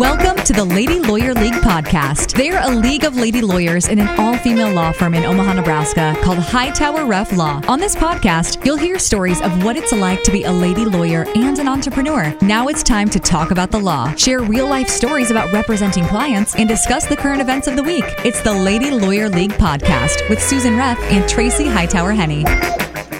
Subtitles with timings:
[0.00, 2.36] Welcome to the Lady Lawyer League podcast.
[2.36, 6.16] They're a league of lady lawyers in an all female law firm in Omaha, Nebraska
[6.20, 7.62] called Hightower Reff Law.
[7.68, 11.28] On this podcast, you'll hear stories of what it's like to be a lady lawyer
[11.36, 12.36] and an entrepreneur.
[12.42, 16.56] Now it's time to talk about the law, share real life stories about representing clients,
[16.56, 18.04] and discuss the current events of the week.
[18.24, 22.44] It's the Lady Lawyer League podcast with Susan Reff and Tracy Hightower Henney.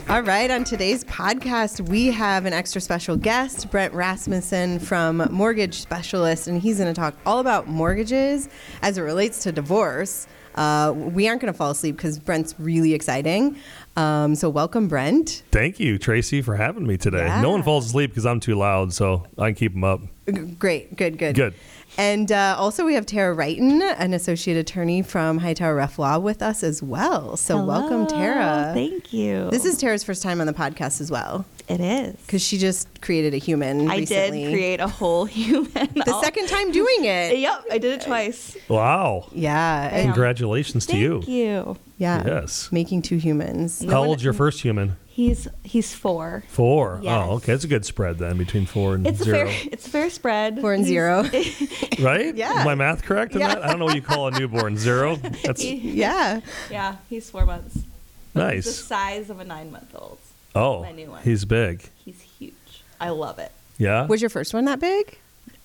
[0.06, 5.80] All right, on today's podcast, we have an extra special guest, Brent Rasmussen from Mortgage
[5.80, 8.48] Specialist, and he's going to talk all about mortgages
[8.82, 10.26] as it relates to divorce.
[10.56, 13.56] Uh, we aren't going to fall asleep because Brent's really exciting.
[13.96, 15.42] Um, so, welcome, Brent.
[15.50, 17.40] Thank you, Tracy, for having me today.
[17.40, 20.00] No one falls asleep because I'm too loud, so I can keep them up.
[20.32, 21.34] G- Great, good, good.
[21.34, 21.54] Good.
[21.96, 26.42] And uh, also, we have Tara Wrighton, an associate attorney from Hightower Reff Law, with
[26.42, 27.36] us as well.
[27.36, 28.72] So, welcome, Tara.
[28.74, 29.48] Thank you.
[29.50, 32.14] This is Tara's first time on the podcast as well it is.
[32.26, 33.90] because she just created a human.
[33.90, 34.44] I recently.
[34.44, 35.70] did create a whole human.
[35.94, 37.38] the second time doing it.
[37.44, 38.56] Yep, I did it twice.
[38.68, 39.28] Wow.
[39.32, 39.88] Yeah.
[39.92, 41.20] and- Congratulations to you.
[41.20, 41.76] Thank you.
[41.98, 42.22] yeah.
[42.26, 42.70] Yes.
[42.72, 43.82] Making two humans.
[43.82, 44.96] No How old's your first human?
[45.06, 46.42] He's he's four.
[46.48, 46.96] Four.
[47.00, 47.24] Oh, yes.
[47.28, 47.52] Oh, okay.
[47.52, 49.46] It's a good spread then between four and It's a zero.
[49.48, 50.60] fair it's a fair spread.
[50.60, 51.22] Four and zero.
[52.00, 52.34] Right?
[52.34, 52.58] Yeah.
[52.58, 53.54] Is my math correct in Yeah.
[53.54, 53.64] that?
[53.64, 54.76] I don't know what you call a newborn.
[54.76, 55.14] Zero?
[55.44, 56.40] That's Yeah.
[56.70, 57.78] yeah, he's four months.
[58.34, 58.64] Nice.
[58.64, 60.18] The size of a nine month old.
[60.54, 61.22] Oh, my new one.
[61.22, 61.82] he's big.
[62.04, 62.54] He's huge.
[63.00, 63.52] I love it.
[63.78, 64.06] Yeah?
[64.06, 65.18] Was your first one that big?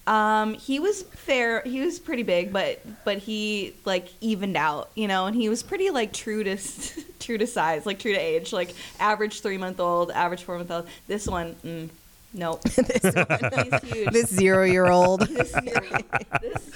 [0.07, 1.61] Um, he was fair.
[1.61, 5.61] He was pretty big, but but he like evened out, you know, and he was
[5.61, 6.57] pretty like true to
[7.19, 10.71] true to size, like true to age, like average three month old, average four month
[10.71, 10.87] old.
[11.07, 11.89] This one, mm,
[12.33, 12.61] nope.
[12.63, 13.80] this one.
[13.83, 14.09] Huge.
[14.11, 15.22] This zero year old.
[15.22, 16.72] This- this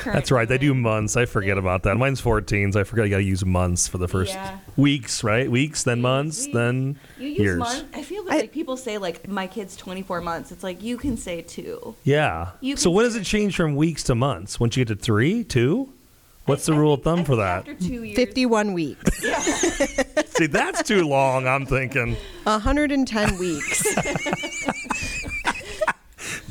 [0.00, 0.48] current That's right.
[0.48, 1.16] They do months.
[1.16, 1.96] I forget about that.
[1.96, 2.76] Mine's 14s.
[2.76, 4.58] I forget you got to use months for the first Yeah.
[4.76, 5.50] weeks, right?
[5.50, 6.54] Weeks, then months, Weeks.
[6.54, 7.58] then You use years.
[7.58, 7.84] month.
[7.94, 10.52] I feel that I- like people say like my kid's twenty four months.
[10.52, 11.94] It's like you can say two.
[12.04, 12.50] Yeah.
[12.60, 14.58] You So can when does it change from weeks to months?
[14.60, 15.92] Once you get to three, two?
[16.46, 17.58] What's I- the I rule of thumb I for that?
[17.68, 18.16] After two years.
[18.16, 19.18] 51 weeks.
[20.36, 21.48] See, that's too long.
[21.48, 23.82] I'm thinking 110 weeks.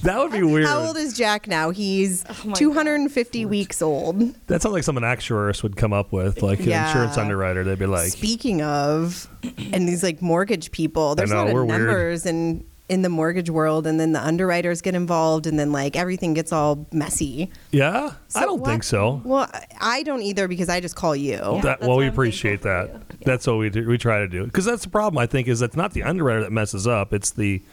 [0.06, 0.66] That would be weird.
[0.68, 1.70] How old is Jack now?
[1.72, 4.20] He's Oh my 250 weeks old.
[4.48, 7.64] that sounds like something actuarists would come up with, like an insurance underwriter.
[7.64, 9.28] They'd be like, Speaking of,
[9.74, 11.82] and these like mortgage people, there's know, a lot we're of weird.
[11.82, 15.96] numbers in in the mortgage world, and then the underwriters get involved, and then like
[15.96, 17.50] everything gets all messy.
[17.72, 19.50] "Yeah, I don't what- think so." Well,
[19.82, 21.32] I don't either because I just call you.
[21.32, 22.90] Yeah, that, well, we I'm appreciate that.
[22.90, 22.98] Yeah.
[23.26, 23.88] That's what we do.
[23.88, 25.18] We try to do because that's the problem.
[25.18, 27.64] I think is it's not the underwriter that messes up; it's the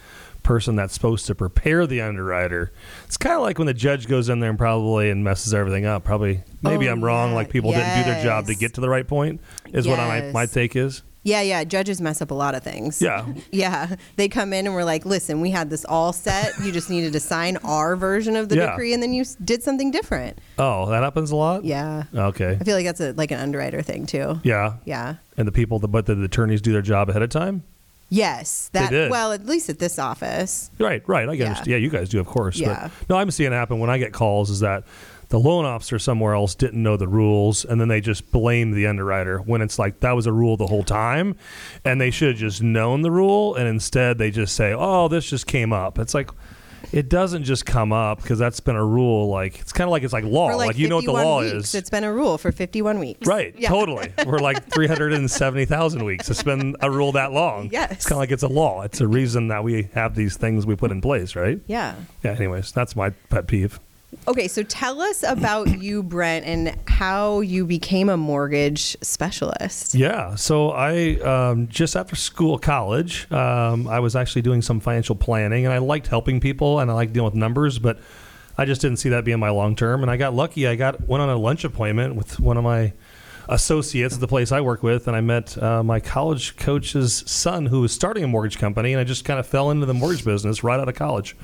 [0.42, 2.72] person that's supposed to prepare the underwriter.
[3.04, 5.84] It's kind of like when the judge goes in there and probably and messes everything
[5.86, 6.04] up.
[6.04, 7.30] Probably, maybe Oh, I'm wrong.
[7.30, 7.34] yeah.
[7.36, 9.40] Like oh, people didn't do their job to get to the right point.
[9.72, 10.34] Is what I, Yes.
[10.34, 11.02] my take is.
[11.24, 11.62] Yeah, yeah.
[11.62, 13.00] Judges mess up a lot of things.
[13.00, 13.24] Yeah.
[13.52, 13.94] Yeah.
[14.16, 16.52] They come in and we're like, listen, we had this all set.
[16.64, 18.70] You just needed to sign our version of the Yeah.
[18.70, 20.40] decree and then you did something different.
[20.58, 21.64] Oh, that happens a lot.
[21.64, 22.04] Yeah.
[22.12, 22.58] Okay.
[22.60, 24.40] I feel like that's a, like an underwriter thing too.
[24.42, 24.78] Yeah.
[24.84, 25.14] Yeah.
[25.36, 27.62] And the people, but the attorneys do their job ahead of time.
[28.12, 28.68] Yes.
[28.74, 29.10] They That, did.
[29.10, 30.70] well, at least at this office.
[30.78, 31.26] Right, right.
[31.28, 31.62] I get Yeah.
[31.72, 32.58] Yeah, you guys do, of course.
[32.58, 32.90] Yeah.
[32.98, 34.84] But no, I'm seeing it happen when I get calls is that
[35.30, 38.86] the loan officer somewhere else didn't know the rules and then they just blame the
[38.86, 41.36] underwriter when it's like that was a rule the whole time
[41.86, 45.24] and they should have just known the rule and instead they just say, "Oh, this
[45.24, 46.28] just came up." It's like
[46.92, 50.02] it doesn't just come up because that's been a rule like it's kind of like
[50.02, 50.50] it's like law.
[50.50, 51.52] For like, like you know what the law weeks.
[51.54, 51.74] is.
[51.74, 53.26] It's been a rule for 51 weeks.
[53.26, 53.68] Right, Yeah.
[53.70, 54.12] totally.
[54.26, 56.28] We're like 370,000 weeks.
[56.30, 57.68] It's been a rule that long.
[57.72, 57.92] Yes.
[57.92, 58.82] It's kind of like it's a law.
[58.82, 61.60] It's a reason that we have these things we put in place, right?
[61.66, 61.94] Yeah.
[62.22, 63.80] Yeah, anyways, that's my pet peeve.
[64.28, 69.94] Okay, so tell us about you, Brent, and how you became a mortgage specialist.
[69.94, 75.16] Yeah, so I um, just after school, college, um, I was actually doing some financial
[75.16, 77.98] planning, and I liked helping people, and I liked dealing with numbers, but
[78.56, 80.02] I just didn't see that being my long term.
[80.02, 82.92] And I got lucky; I got went on a lunch appointment with one of my
[83.52, 87.66] associates at the place I work with, and I met uh, my college coach's son
[87.66, 90.24] who was starting a mortgage company, and I just kind of fell into the mortgage
[90.24, 91.36] business right out of college,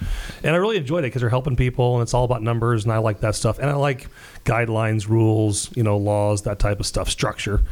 [0.43, 2.93] and I really enjoyed it because they're helping people, and it's all about numbers, and
[2.93, 4.09] I like that stuff, and I like
[4.45, 7.63] guidelines, rules, you know, laws, that type of stuff, structure.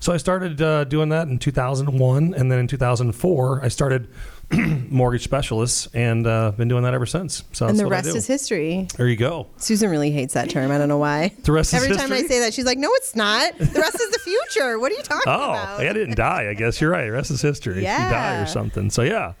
[0.00, 4.08] So I started uh, doing that in 2001, and then in 2004, I started
[4.90, 7.44] mortgage specialists, and uh, been doing that ever since.
[7.52, 8.86] So and the rest is history.
[8.96, 9.46] There you go.
[9.56, 10.70] Susan really hates that term.
[10.70, 11.32] I don't know why.
[11.42, 13.56] The rest is Every time I say that, she's like, "No, it's not.
[13.58, 14.78] The rest is the future.
[14.78, 16.48] What are you talking Oh, about?" Oh, I didn't die.
[16.50, 17.04] I guess you're right.
[17.06, 17.72] The rest is history.
[17.74, 18.42] If you die Yeah.
[18.42, 18.90] or something.
[18.90, 19.32] So yeah,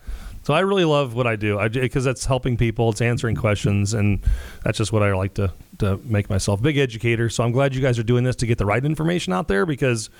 [0.44, 4.20] So I really love what I do because that's helping people, it's answering questions, and
[4.64, 7.28] that's just what I like to to make myself big educator.
[7.28, 9.66] So I'm glad you guys are doing this to get the right information out there
[9.66, 10.10] because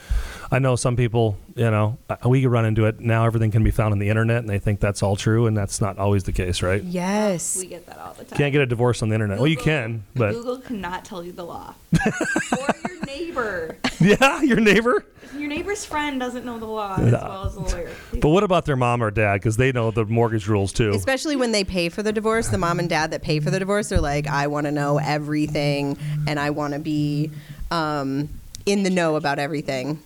[0.51, 3.27] I know some people, you know, uh, we run into it now.
[3.27, 5.81] Everything can be found on the internet, and they think that's all true, and that's
[5.81, 6.83] not always the case, right?
[6.83, 7.57] Yes.
[7.57, 8.37] We get that all the time.
[8.37, 9.39] Can't get a divorce on the internet.
[9.39, 11.75] well, you can, but Google cannot tell you the law.
[13.12, 13.76] or your neighbor.
[14.00, 15.05] yeah, your neighbor.
[15.37, 17.91] Your neighbor's friend doesn't know the law as well as the lawyer.
[18.20, 19.35] But what about their mom or dad?
[19.35, 20.91] Because they know the mortgage rules too.
[20.91, 23.59] Especially when they pay for the divorce, the mom and dad that pay for the
[23.59, 27.31] divorce are like, I want to know everything and I want to be
[27.70, 28.29] um,
[28.67, 30.03] in the know about everything.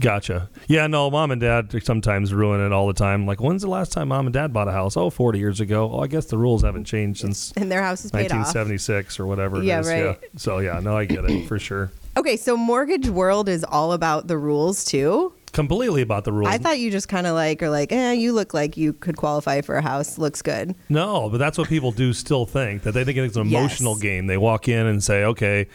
[0.00, 0.48] Gotcha.
[0.66, 3.26] Yeah, no, mom and dad sometimes ruin it all the time.
[3.26, 4.96] Like, when's the last time mom and dad bought a house?
[4.96, 5.90] Oh, 40 years ago.
[5.92, 8.38] Oh, I guess the rules haven't changed since And their house is paid off.
[8.54, 9.86] 1976 or whatever Yeah, is.
[9.88, 9.98] right.
[10.04, 10.14] Yeah.
[10.36, 11.92] So, yeah, no, I get it for sure.
[12.16, 15.32] Okay, so Mortgage World is all about the rules too.
[15.52, 16.48] Completely about the rules.
[16.48, 19.16] I thought you just kind of like are like, eh, you look like you could
[19.16, 20.18] qualify for a house.
[20.18, 20.74] Looks good.
[20.88, 23.60] No, but that's what people do still think that they think it's an Yes.
[23.60, 24.26] emotional game.
[24.26, 25.66] They walk in and say, okay,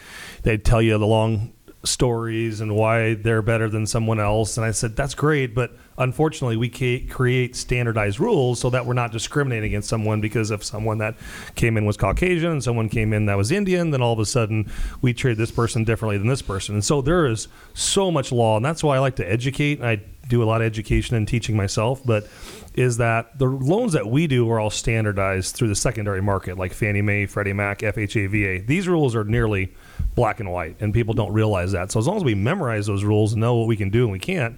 [0.42, 1.52] they tell you the long
[1.82, 4.58] stories and why they're better than someone else.
[4.58, 9.12] And I said, that's great, but unfortunately, we create standardized rules so that we're not
[9.12, 11.16] discriminating against someone because if someone that
[11.54, 14.26] came in was Caucasian and someone came in that was Indian, then all of a
[14.26, 16.74] sudden we treat this person differently than this person.
[16.74, 19.82] And so there is so much law, and that's why I like to educate.
[19.82, 22.28] I do a lot of education and teaching myself, but
[22.74, 26.72] is that the loans that we do are all standardized through the secondary market, like
[26.72, 28.64] Fannie Mae, Freddie Mac, FHA, VA.
[28.64, 29.72] These rules are nearly
[30.20, 31.90] black and white, and people don't realize that.
[31.90, 34.12] So as long as we memorize those rules and know what we can do and
[34.12, 34.54] we can't,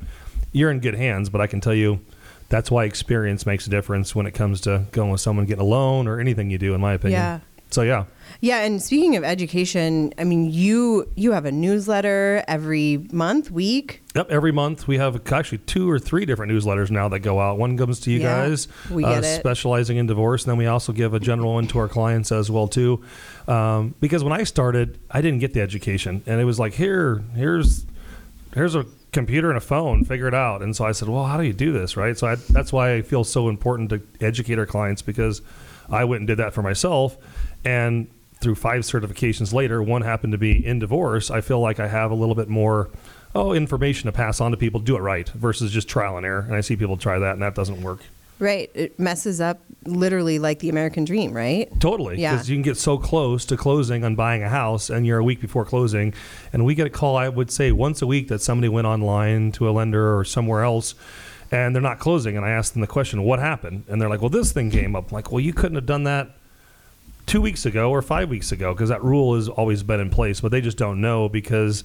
[0.50, 1.28] you're in good hands.
[1.28, 2.00] But I can tell you,
[2.48, 5.68] that's why experience makes a difference when it comes to going with someone getting a
[5.68, 7.20] loan or anything you do, in my opinion.
[7.20, 7.40] Yeah.
[7.70, 8.06] So yeah,
[8.44, 14.02] Yeah, and speaking of education, I mean, you you have a newsletter every month, week.
[14.16, 17.56] Yep, every month we have actually two or three different newsletters now that go out.
[17.56, 19.38] One comes to you Yeah, guys, we uh, get it.
[19.38, 22.50] specializing in divorce, and then we also give a general one to our clients as
[22.50, 23.04] well too.
[23.46, 27.22] Um, because when I started, I didn't get the education, and it was like here,
[27.36, 27.86] here's
[28.54, 30.62] here's a computer and a phone, figure it out.
[30.62, 32.18] And so I said, well, how do you do this, right?
[32.18, 35.42] So I, that's why I feel so important to educate our clients because
[35.88, 37.16] I went and did that for myself,
[37.64, 38.08] and
[38.42, 41.30] through five certifications later, one happened to be in divorce.
[41.30, 42.90] I feel like I have a little bit more
[43.34, 46.40] oh information to pass on to people do it right versus just trial and error
[46.40, 48.00] and i see people try that and that doesn't work
[48.38, 48.70] Right.
[48.74, 51.68] It messes up literally like the American dream, right?
[51.80, 52.32] totally Yeah.
[52.32, 55.22] because you can get so close to closing on buying a house and you're a
[55.24, 56.12] week before closing
[56.52, 59.52] and we get a call i would say once a week that somebody went online
[59.52, 60.94] to a lender or somewhere else
[61.52, 64.20] and they're not closing and i ask them the question what happened and they're like
[64.20, 66.30] well this thing came up I'm like well you couldn't have done that
[67.26, 70.40] two weeks ago or five weeks ago because that rule has always been in place,
[70.40, 71.84] but they just don't know because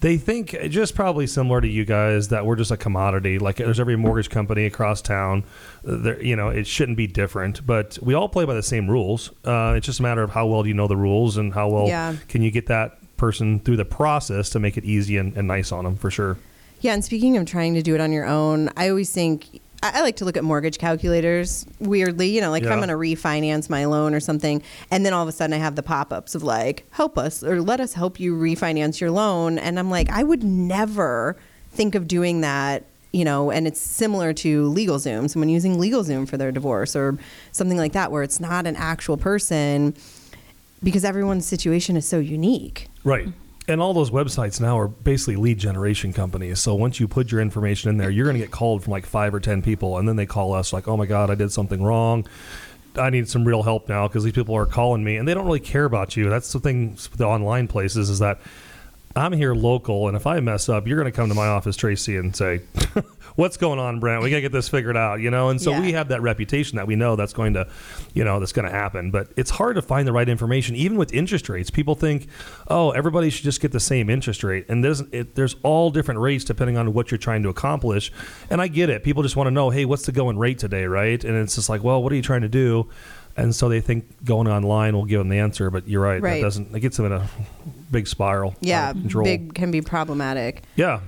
[0.00, 3.38] they think just probably similar to you guys that we're just a commodity.
[3.38, 5.44] Like there's every mortgage company across town.
[5.82, 9.30] There, you know, it shouldn't be different, but we all play by the same rules.
[9.44, 11.68] Uh, it's just a matter of how well do you know the rules and how
[11.68, 12.14] well Yeah.
[12.28, 15.72] can you get that person through the process to make it easy and, and nice
[15.72, 16.36] on them for sure.
[16.82, 19.62] Yeah, and speaking of trying to do it on your own, I always think
[19.94, 22.86] I like to look at mortgage calculators weirdly, you know, like if I'm Yeah.
[22.86, 25.76] going to refinance my loan or something, and then all of a sudden I have
[25.76, 29.58] the pop ups of like, help us or let us help you refinance your loan.
[29.58, 31.36] And I'm like, I would never
[31.72, 36.36] think of doing that, you know, and it's similar to LegalZoom, someone using LegalZoom for
[36.36, 37.18] their divorce or
[37.52, 39.94] something like that, where it's not an actual person
[40.82, 42.88] because everyone's situation is so unique.
[43.04, 43.28] Right.
[43.68, 46.60] And all those websites now are basically lead generation companies.
[46.60, 49.06] So once you put your information in there, you're going to get called from like
[49.06, 49.98] five or 10 people.
[49.98, 52.26] And then they call us like, oh my God, I did something wrong.
[52.96, 55.46] I need some real help now because these people are calling me and they don't
[55.46, 56.30] really care about you.
[56.30, 58.40] That's the thing with the online places is that
[59.16, 60.08] I'm here local.
[60.08, 62.60] And if I mess up, you're going to come to my office, Tracy, and say,
[63.36, 64.22] what's going on, Brent?
[64.22, 65.48] We got to get this figured out, you know?
[65.48, 65.80] And so Yeah.
[65.80, 67.66] we have that reputation that we know that's going to,
[68.12, 69.10] you know, that's going to happen.
[69.10, 71.70] But it's hard to find the right information, even with interest rates.
[71.70, 72.28] People think,
[72.68, 74.66] oh, everybody should just get the same interest rate.
[74.68, 78.12] And there's, it, there's all different rates depending on what you're trying to accomplish.
[78.50, 79.02] And I get it.
[79.02, 81.22] People just want to know, hey, what's the going rate today, right?
[81.24, 82.88] And it's just like, well, what are you trying to do?
[83.36, 86.22] And so they think going online will give them the answer, but you're right.
[86.22, 86.34] Right.
[86.40, 86.74] That doesn't.
[86.74, 87.28] It gets them in a
[87.90, 88.54] big spiral.
[88.60, 89.24] Yeah, of control.
[89.24, 90.62] big can be problematic.
[90.74, 91.00] Yeah.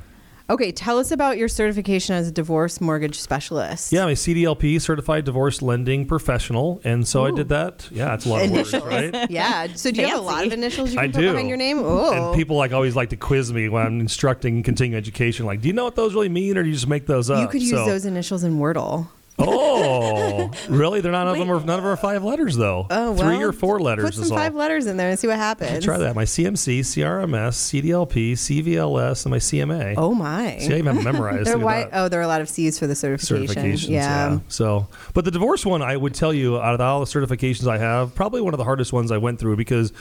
[0.50, 3.92] Okay, tell us about your certification as a divorce mortgage specialist.
[3.92, 7.86] Yeah, I'm a CDLP certified divorce lending professional, and so I did that.
[7.90, 8.82] Yeah, it's a lot of words, Initials.
[8.90, 9.30] right?
[9.30, 9.66] Yeah.
[9.74, 11.30] So do you have a lot of initials you I can put do.
[11.32, 11.80] behind your name?
[11.80, 12.28] Oh.
[12.30, 15.44] And people like always like to quiz me when I'm instructing continuing education.
[15.44, 17.42] Like, do you know what those really mean, or do you just make those up?
[17.42, 19.08] you could use So- those initials in Wordle.
[19.38, 21.00] Oh, really?
[21.00, 22.86] They're not none of them are none of them are five letters though.
[22.90, 24.38] Oh, Three well, or four letters Put is some all.
[24.38, 25.84] five letters in there and see what happens.
[25.84, 26.14] Try that.
[26.14, 29.94] My CMC, CRMS, CDLP, CVLS, and my CMA.
[29.96, 30.58] Oh my.
[30.58, 31.46] See, I even have memorized.
[31.46, 33.46] There are Look at why, oh, there are a lot of C's for the certification.
[33.46, 33.88] certifications.
[33.90, 34.38] yeah.
[34.48, 37.78] So, but the divorce one, I would tell you, out of all the certifications I
[37.78, 39.92] have, probably one of the hardest ones I went through because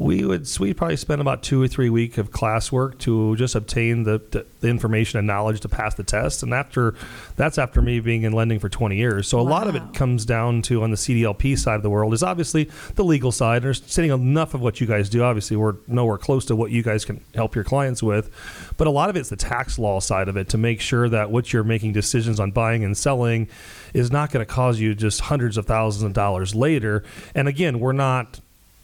[0.00, 4.04] we would we probably spend about two or three weeks of classwork to just obtain
[4.04, 6.42] the, the, information and knowledge to pass the test.
[6.42, 6.94] And after
[7.36, 9.28] that's after me being in lending for 20 years.
[9.28, 12.14] So a lot of it comes down to on the CDLP side of the world
[12.14, 13.62] is obviously the legal side.
[13.62, 15.22] There's sitting enough of what you guys do.
[15.22, 18.30] Obviously, we're nowhere close to what you guys can help your clients with,
[18.78, 21.30] but a lot of it's the tax law side of it to make sure that
[21.30, 23.50] what you're making decisions on buying and selling
[23.92, 27.04] is not going to cause you just hundreds of thousands of dollars later.
[27.34, 28.40] And again, we're not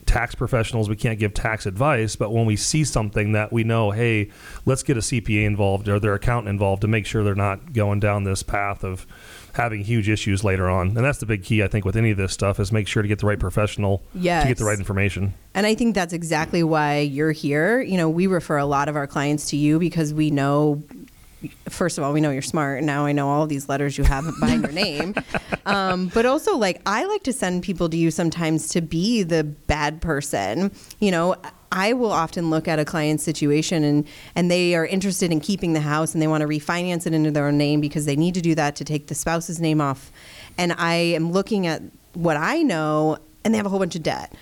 [0.07, 3.91] tax professionals we can't give tax advice but when we see something that we know
[3.91, 4.31] hey
[4.65, 8.01] let's get a cpa involved or their accountant involved to make sure they're not going
[8.01, 9.07] down this path of
[9.57, 10.89] having huge issues later on.
[10.89, 13.03] And that's the big key i think with any of this stuff is make sure
[13.03, 14.03] to get the right professional
[14.43, 15.35] to get the right information.
[15.55, 17.81] And I think that's exactly why you're here.
[17.81, 20.83] You know, we refer a lot of our clients to you because we know,
[21.69, 22.79] first of all, we know you're smart.
[22.79, 25.15] And now I know all these letters you have behind your name.
[25.67, 29.43] Um, but also, like, I like to send people to you sometimes to be the
[29.43, 30.71] bad person.
[31.01, 31.35] You know,
[31.73, 35.73] I will often look at a client's situation and, and they are interested in keeping
[35.73, 38.35] the house and they want to refinance it into their own name because they need
[38.35, 40.13] to do that to take the spouse's name off.
[40.57, 41.83] And I am looking at
[42.15, 44.35] what I know and they have a whole bunch of debt.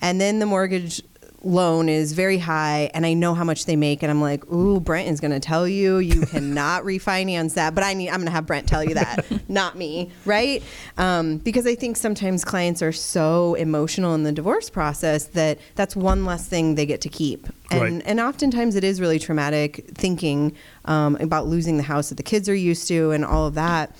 [0.00, 1.02] And then the mortgage
[1.44, 4.80] loan is very high and I know how much they make and I'm like, "Ooh,
[4.80, 8.26] Brent is going to tell you you cannot refinance that." But I need I'm going
[8.26, 10.62] to have Brent tell you that, not me, right?
[10.98, 15.94] Um, because I think sometimes clients are so emotional in the divorce process that that's
[15.94, 17.46] one less thing they get to keep.
[17.70, 18.02] And Right.
[18.06, 22.48] and oftentimes it is really traumatic thinking um, about losing the house that the kids
[22.48, 23.94] are used to and all of that.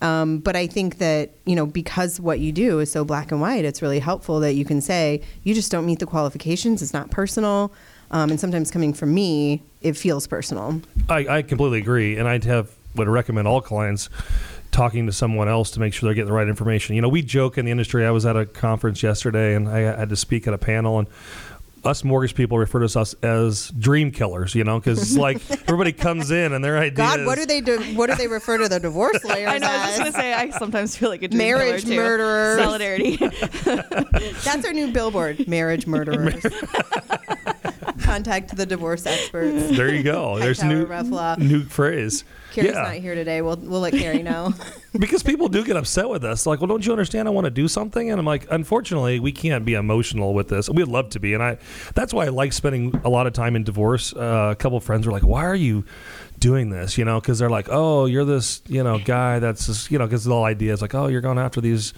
[0.00, 3.40] Um, but I think that, you know, because what you do is so black and
[3.40, 6.82] white, it's really helpful that you can say, you just don't meet the qualifications.
[6.82, 7.72] It's not personal.
[8.10, 10.80] Um, and sometimes coming from me, it feels personal.
[11.08, 14.08] I, I completely agree, and I'd have would recommend all clients
[14.70, 16.94] talking to someone else to make sure they're getting the right information.
[16.96, 18.06] You know, we joke in the industry.
[18.06, 21.08] I was at a conference yesterday, and I had to speak at a panel, and
[21.84, 24.54] us mortgage people refer to us as dream killers.
[24.54, 27.78] You know, because like everybody comes in and their idea God, what do they do?
[27.94, 29.68] What do they refer to the divorce lawyers I know.
[29.68, 30.32] I was just gonna say.
[30.32, 32.62] I sometimes feel like a dream Marriage killer, too.
[32.62, 33.16] Solidarity.
[34.44, 36.44] That's our new billboard, marriage murderers.
[38.08, 39.70] Contact the divorce experts.
[39.78, 40.38] There you go.
[40.38, 40.86] There's new
[41.38, 42.24] new phrase.
[42.52, 42.82] Carrie's yeah.
[42.82, 43.42] not here today.
[43.42, 44.54] We'll, we'll let Carrie know.
[44.98, 46.46] because people do get upset with us.
[46.46, 47.28] Like, well, don't you understand?
[47.28, 50.68] I want to do something, and I'm like, unfortunately, we can't be emotional with this.
[50.68, 51.58] We'd love to be, and I.
[51.94, 54.14] That's why I like spending a lot of time in divorce.
[54.14, 55.84] Uh, a couple of friends were like, "Why are you
[56.38, 59.90] doing this?" You know, because they're like, "Oh, you're this, you know, guy that's just,
[59.90, 61.92] you know," because the whole idea is like, "Oh, you're going after these."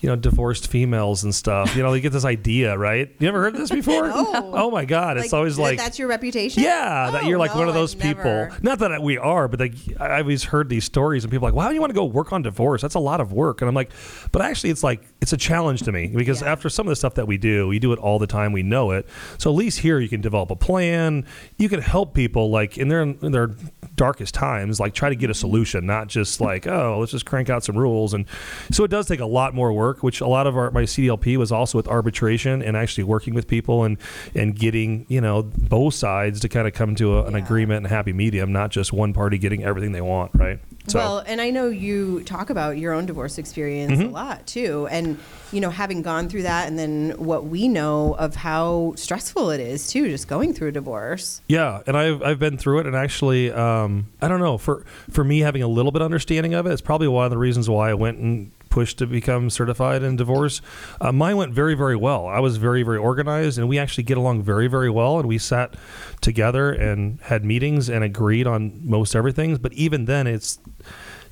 [0.00, 1.74] You know, divorced females and stuff.
[1.74, 3.10] You know, you get this idea, right?
[3.18, 4.08] You ever heard this before?
[4.16, 4.52] No.
[4.54, 5.16] Oh my God!
[5.16, 6.62] It's always like that's your reputation.
[6.62, 8.24] yeah, that Oh, you're like no, one of those I've people.
[8.24, 11.50] never- Not that we are, but like I always heard these stories and people are
[11.50, 12.82] like, "Why do you want to go work on divorce?
[12.82, 13.90] That's a lot of work." And I'm like,
[14.32, 16.52] "But actually, it's like it's a challenge to me because Yeah.
[16.52, 18.52] after some of the stuff that we do, we do it all the time.
[18.52, 19.06] We know it.
[19.38, 21.24] So at least here, you can develop a plan.
[21.56, 23.50] You can help people like in their in their
[23.96, 25.40] darkest times, like try to get a mm-hmm.
[25.40, 28.12] solution, not just like, oh, let's just crank out some rules.
[28.12, 28.26] And
[28.70, 31.36] so it does take a lot more work, which a lot of our my CDLP
[31.38, 33.96] was also with arbitration and actually working with people and
[34.34, 37.38] and getting you know both sides to kind of come to a, an Yeah.
[37.38, 40.60] agreement and happy medium, not just one party getting everything they want, right?
[40.88, 44.08] So Well, and I know you talk about your own divorce experience Mm-hmm.
[44.08, 44.86] a lot too.
[44.90, 45.18] And,
[45.52, 49.60] you know, having gone through that and then what we know of how stressful it
[49.60, 51.40] is too, just going through a divorce.
[51.48, 55.24] Yeah, and I've I've been through it, and actually, um, I don't know for for
[55.24, 57.90] me having a little bit understanding of it, it's probably one of the reasons why
[57.90, 60.60] I went and pushed to become certified in divorce.
[61.00, 62.26] Uh, mine went very very well.
[62.26, 65.18] I was very very organized, and we actually get along very very well.
[65.18, 65.76] And we sat
[66.20, 69.56] together and had meetings and agreed on most everything.
[69.56, 70.58] But even then, it's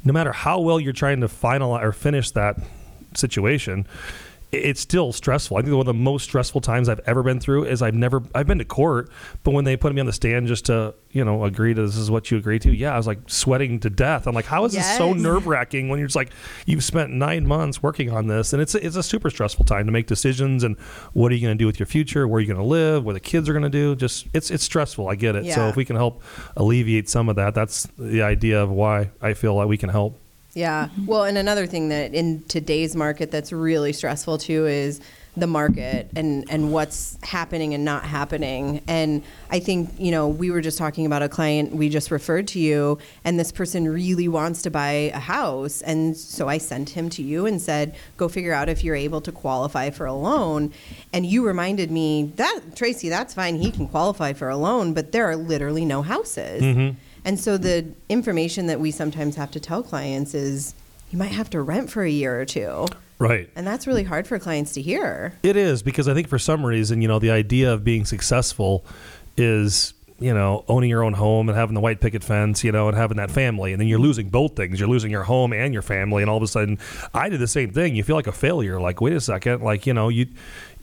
[0.02, 2.56] no matter how well you're trying to finalize or finish that
[3.14, 3.86] situation
[4.54, 5.56] it's still stressful.
[5.56, 8.22] I think one of the most stressful times I've ever been through is I've never
[8.34, 9.10] I've been to court,
[9.42, 11.96] but when they put me on the stand just to you know agree to this
[11.96, 14.26] is what you agree to, yeah, I was like sweating to death.
[14.26, 16.32] I'm like, how is this so nerve wracking when you're just like
[16.66, 19.86] you've spent nine months working on this, and it's a, it's a super stressful time
[19.86, 20.78] to make decisions and
[21.12, 23.04] what are you going to do with your future, where are you going to live,
[23.04, 23.94] where the kids are going to do.
[23.96, 25.08] Just it's it's stressful.
[25.08, 25.44] I get it.
[25.54, 26.22] So if we can help
[26.56, 30.18] alleviate some of that, that's the idea of why I feel like we can help.
[30.54, 30.88] Yeah.
[31.06, 35.00] Well, and another thing that in today's market that's really stressful too is
[35.36, 38.80] the market and and what's happening and not happening.
[38.86, 42.46] And I think you know we were just talking about a client we just referred
[42.48, 46.90] to you, and this person really wants to buy a house, and so I sent
[46.90, 50.14] him to you and said, go figure out if you're able to qualify for a
[50.14, 50.72] loan.
[51.12, 55.12] And you reminded me that Tracy, that's fine, he can qualify for a loan, but
[55.12, 56.62] there are literally no houses.
[56.62, 56.96] Mm-hmm.
[57.24, 60.74] And so the information that we sometimes have to tell clients is
[61.10, 62.86] you might have to rent for a year or two.
[63.18, 63.48] Right.
[63.54, 65.38] And that's really hard for clients to hear.
[65.42, 68.84] It is because I think for some reason, you know, the idea of being successful
[69.36, 72.88] is, you know, owning your own home and having the white picket fence, you know,
[72.88, 73.72] and having that family.
[73.72, 74.78] And then you're losing both things.
[74.80, 76.22] You're losing your home and your family.
[76.22, 76.78] And all of a sudden,
[77.14, 77.94] I did the same thing.
[77.94, 78.80] You feel like a failure.
[78.80, 79.62] Like, wait a second.
[79.62, 80.26] Like, you know, you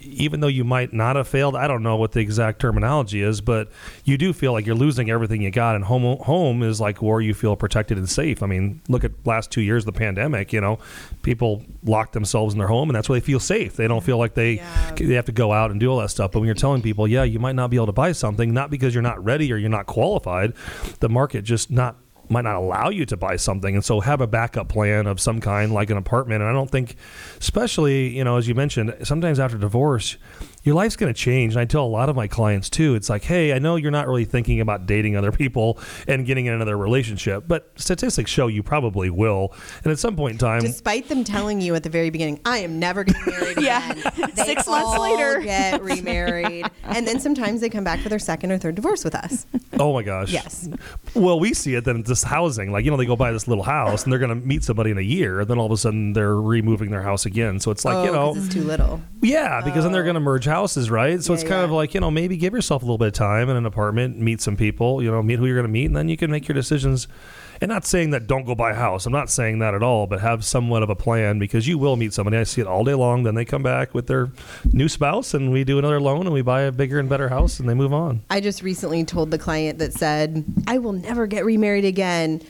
[0.02, 3.42] even though you might not have failed, I don't know what the exact terminology is,
[3.42, 3.70] but
[4.04, 5.76] you do feel like you're losing everything you got.
[5.76, 8.42] And home home is like where you feel protected and safe.
[8.44, 10.52] I mean, look at last two years of the pandemic.
[10.54, 10.80] You know,
[11.22, 13.76] people lock themselves in their home, and that's where they feel safe.
[13.76, 14.92] They don't feel like they Yeah.
[14.96, 16.32] they have to go out and do all that stuff.
[16.32, 18.70] But when you're telling people, yeah, you might not be able to buy something, not
[18.72, 20.54] because you're not ready or you're not qualified,
[21.00, 21.96] the market just not
[22.32, 23.76] might not allow you to buy something.
[23.76, 26.42] And so have a backup plan of some kind like an apartment.
[26.42, 26.96] And i don't think
[27.40, 30.18] especially you know as you mentioned sometimes after divorce
[30.64, 33.10] your life's going to change and i tell a lot of my clients too it's
[33.10, 36.54] like hey i know you're not really thinking about dating other people and getting in
[36.54, 39.54] another relationship but statistics show you probably will
[39.84, 42.60] and at some point in time Despite them telling you at the very beginning, I
[42.60, 43.92] am never getting married Yeah.
[43.92, 44.32] again.
[44.36, 45.42] They Six months later.
[45.42, 46.66] get remarried.
[46.84, 49.46] and then sometimes they come back for their second or third divorce with us.
[49.80, 50.32] Oh my gosh.
[50.32, 50.70] Yes.
[51.16, 52.72] Well, we see it then it's just housing.
[52.72, 54.92] Like, you know, they go buy this little house and they're going to meet somebody
[54.92, 55.40] in a year.
[55.42, 57.60] And then all of a sudden they're removing their house again.
[57.60, 59.02] So it's like, oh, you know, it's too little.
[59.22, 60.06] yeah, because then they're oh.
[60.06, 61.24] going to merge houses, right?
[61.24, 63.14] So Yeah, it's kind of like, you know, maybe give yourself a little bit of
[63.14, 65.86] time in an apartment, meet some people, you know, meet who you're going to meet,
[65.86, 67.08] and then you can make your decisions.
[67.62, 69.06] And not saying that don't go buy a house.
[69.06, 71.96] I'm not saying that at all, but have somewhat of a plan because you will
[71.96, 72.38] meet somebody.
[72.38, 73.22] I see it all day long.
[73.22, 74.32] Then they come back with their
[74.74, 77.60] new spouse and we do another loan and we buy a bigger and better house
[77.60, 78.24] and they move on.
[78.32, 82.42] I just recently told the client that said, I will never get remarried again.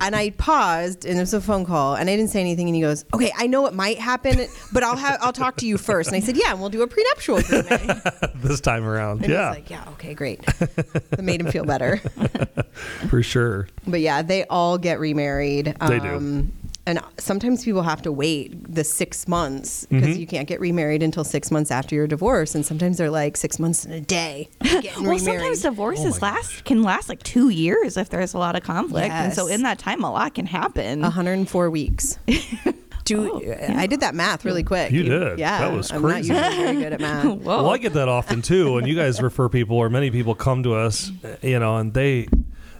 [0.00, 2.74] And I paused and it was a phone call and I didn't say anything and
[2.74, 5.78] he goes, Okay, I know it might happen, but I'll have I'll talk to you
[5.78, 6.08] first.
[6.08, 8.02] And I said, Yeah, and we'll do a prenuptial agreement.
[8.42, 9.20] This time around.
[9.20, 10.44] he's yeah, like, Yeah, okay, great.
[10.46, 11.98] That made him feel better.
[13.08, 13.68] for sure.
[13.86, 15.76] But yeah, they all get remarried.
[15.86, 16.16] They do.
[16.16, 16.52] Um,
[16.84, 20.20] And sometimes people have to wait the six months because Mm-hmm.
[20.20, 22.56] you can't get remarried until six months after your divorce.
[22.56, 24.48] And sometimes they're like six months in a day.
[24.62, 25.20] Well, remarried.
[25.20, 28.62] sometimes divorces Oh my last can last like two years if there's a lot of
[28.64, 31.00] conflict, and so in that time, a lot can happen.
[31.02, 32.18] 104 weeks.
[33.04, 34.92] Do Oh, I did that math really quick?
[34.92, 35.38] You did.
[35.38, 37.24] Yeah, That was I'm not usually very good at math.
[37.38, 40.62] Well, I get that often too, and you guys refer people, or many people come
[40.64, 41.10] to us,
[41.42, 42.28] you know, and they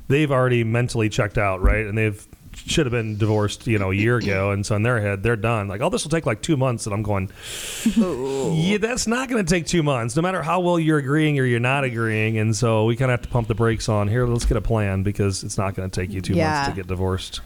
[0.08, 1.86] they've already mentally checked out, right?
[1.86, 5.00] And they've should have been divorced, you know, a year ago, and so in their
[5.00, 5.68] head, they're done.
[5.68, 7.30] Like, oh, this will take like two months, and I'm going,
[7.96, 11.44] yeah, that's not going to take two months, no matter how well you're agreeing or
[11.44, 12.38] you're not agreeing.
[12.38, 14.26] And so we kind of have to pump the brakes on here.
[14.26, 16.52] Let's get a plan because it's not going to take you two Yeah.
[16.52, 17.40] months to get divorced.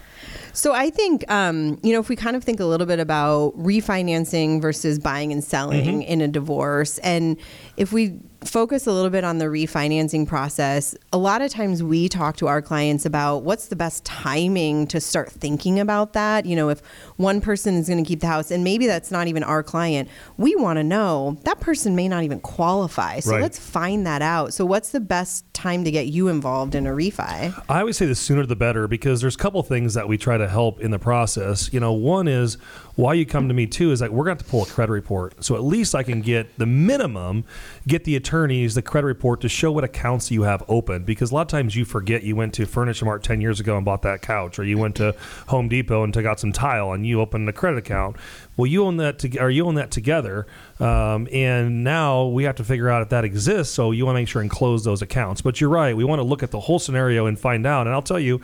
[0.57, 3.55] So I think, um, you know, if we kind of think a little bit about
[3.59, 7.37] refinancing versus buying and selling in a divorce, and
[7.77, 12.09] if we focus a little bit on the refinancing process, a lot of times we
[12.09, 16.45] talk to our clients about what's the best timing to start thinking about that.
[16.45, 16.81] You know, if
[17.17, 20.09] one person is going to keep the house, and maybe that's not even our client,
[20.37, 23.19] we want to know that person may not even qualify.
[23.19, 23.41] So Right.
[23.41, 24.53] let's find that out.
[24.53, 27.53] So, what's the best time to get you involved in a refi?
[27.69, 30.37] I always say the sooner the better because there's a couple things that we try
[30.37, 31.71] to help in the process.
[31.73, 32.57] You know, one is
[32.95, 35.43] why you come to me too is like we're going to pull a credit report.
[35.43, 37.45] So at least I can get the minimum,
[37.87, 41.35] get the attorneys the credit report to show what accounts you have open because a
[41.35, 44.01] lot of times you forget you went to Furniture Mart 10 years ago and bought
[44.01, 45.15] that couch or you went to
[45.47, 48.15] Home Depot and took out some tile and you opened a credit account.
[48.57, 50.47] Well, you own that to, you own that together,
[50.79, 53.71] um, and now we have to figure out if that exists.
[53.71, 55.41] So you want to make sure and close those accounts.
[55.41, 57.85] But you're right; we want to look at the whole scenario and find out.
[57.85, 58.41] And I'll tell you,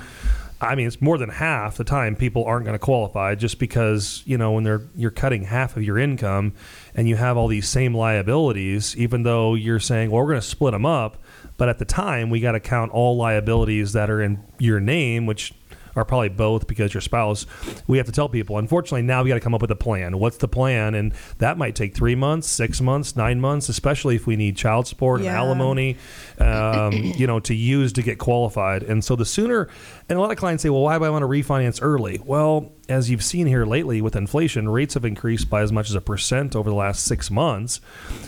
[0.64, 4.24] I mean, it's more than half the time people aren't going to qualify just because
[4.26, 6.54] you know when they're you're cutting half of your income,
[6.96, 10.48] and you have all these same liabilities, even though you're saying, well, we're going to
[10.48, 11.18] split them up.
[11.58, 15.26] But at the time, we got to count all liabilities that are in your name,
[15.26, 15.54] which
[15.96, 17.46] are probably both because your spouse.
[17.88, 18.58] We have to tell people.
[18.58, 20.18] Unfortunately, now we got to come up with a plan.
[20.20, 20.96] What's the plan?
[20.96, 24.88] And that might take three months, six months, nine months, especially if we need child
[24.88, 25.38] support and Yeah.
[25.40, 25.98] alimony,
[26.40, 28.84] um, you know, to use to get qualified.
[28.84, 29.70] And so the sooner,
[30.10, 32.20] and a lot of clients say, well, why do I want to refinance early?
[32.24, 35.96] Well, as you've seen here lately with inflation, rates have increased by as much as
[35.96, 37.80] a percent over the last six months.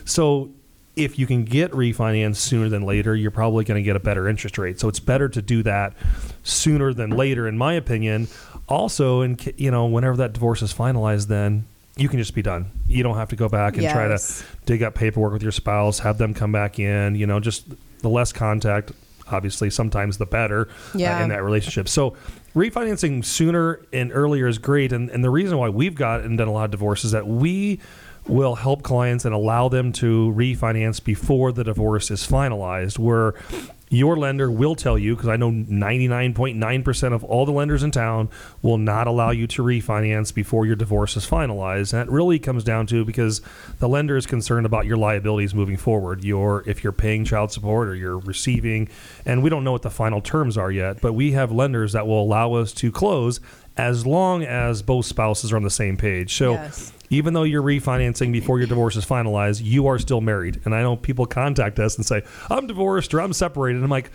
[0.06, 0.52] So
[0.96, 4.28] if you can get refinanced sooner than later, you're probably going to get a better
[4.28, 4.80] interest rate.
[4.80, 5.94] So it's better to do that
[6.44, 8.28] sooner than later, in my opinion.
[8.68, 11.66] Also, and you know, whenever that divorce is finalized, then
[11.98, 12.72] you can just be done.
[12.88, 14.14] You don't have to go back and try to
[14.66, 17.16] dig up paperwork with your spouse, have them come back in.
[17.16, 17.66] You know, just
[18.00, 18.92] the less contact,
[19.32, 20.68] obviously, sometimes the better
[21.20, 21.88] uh, in that relationship.
[21.88, 22.16] So
[22.56, 24.92] refinancing sooner and earlier is great.
[24.94, 27.28] And, and the reason why we've got and done a lot of divorces is that
[27.28, 27.80] we
[28.28, 33.34] will help clients and allow them to refinance before the divorce is finalized, where
[33.90, 38.30] your lender will tell you, because I know 99.9% of all the lenders in town
[38.64, 41.94] will not allow you to refinance before your divorce is finalized.
[41.94, 43.42] And that really comes down to because
[43.80, 46.24] the lender is concerned about your liabilities moving forward.
[46.24, 48.90] Your if you're paying child support or you're receiving,
[49.24, 52.08] and we don't know what the final terms are yet, but we have lenders that
[52.08, 53.40] will allow us to close
[53.78, 56.34] as long as both spouses are on the same page.
[56.36, 56.92] So Yes.
[57.10, 60.62] Even though you're refinancing before your divorce is finalized, you are still married.
[60.66, 64.12] And I know people contact us and say, "I'm divorced" or "I'm separated." I'm like,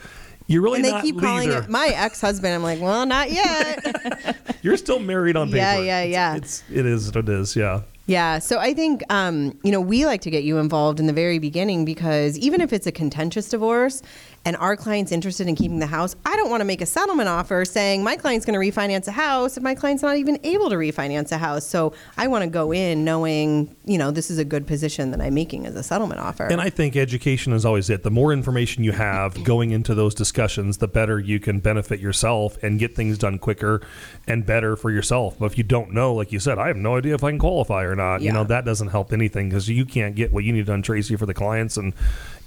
[0.46, 2.52] "You're really and they keep calling it my ex-husband.
[2.52, 4.36] I'm like, well, not yet.
[4.62, 6.36] You're still married on paper." Yeah, yeah, yeah.
[6.36, 7.56] It's, it's it is what it is.
[7.56, 7.82] Yeah.
[8.06, 8.38] yeah.
[8.38, 11.38] So I think um, you know we like to get you involved in the very
[11.38, 14.02] beginning because even if it's a contentious divorce
[14.44, 17.28] and our client's interested in keeping the house, I don't want to make a settlement
[17.28, 20.70] offer saying my client's going to refinance a house if my client's not even able
[20.70, 21.66] to refinance a house.
[21.66, 25.20] So I want to go in knowing you know this is a good position that
[25.20, 26.46] I'm making as a settlement offer.
[26.46, 28.02] And I think education is always it.
[28.02, 32.56] The more information you have going into those discussions, the better you can benefit yourself
[32.62, 33.86] and get things done quicker
[34.26, 35.38] and better for yourself.
[35.38, 37.38] But if you don't know, like you said, I have no idea if I can
[37.38, 38.22] qualify or not.
[38.22, 41.16] You know, that doesn't help anything because you can't get what you need done, Tracy,
[41.16, 41.94] for the clients and,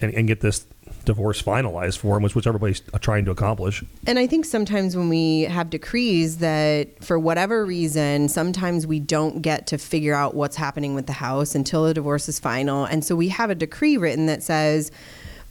[0.02, 0.66] and, and get this
[1.06, 3.84] divorce finalized for them, which, which everybody's trying to accomplish.
[4.08, 9.42] And I think sometimes when we have decrees that for whatever reason, sometimes we don't
[9.42, 12.86] get to figure out what's happening with the house until the divorce is final.
[12.86, 14.92] And so we have a decree written that says,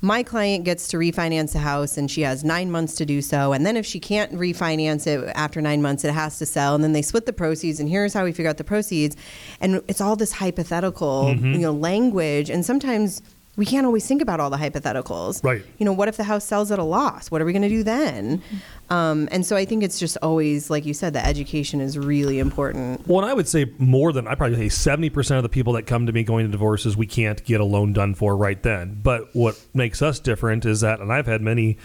[0.04, 3.52] my client gets to refinance the house and she has nine months to do so.
[3.52, 6.74] And then if she can't refinance it after nine months, it has to sell.
[6.74, 7.78] And then they split the proceeds.
[7.78, 9.16] And here's how we figure out the proceeds.
[9.60, 11.52] And it's all this hypothetical, mm-hmm.
[11.52, 12.50] you know, language.
[12.50, 13.22] And sometimes
[13.56, 15.62] we can't always think about all the hypotheticals Right.
[15.78, 17.30] you know, what if the house sells at a loss?
[17.30, 18.42] What are we going to do then?
[18.88, 22.38] Um, and so I think it's just always, like you said, the education is really
[22.38, 23.06] important.
[23.06, 25.74] Well, and I would say more than I probably say seventy percent of the people
[25.74, 28.62] that come to me going to divorces, we can't get a loan done for right
[28.62, 29.00] then.
[29.02, 31.76] But what makes us different is that, and I've had many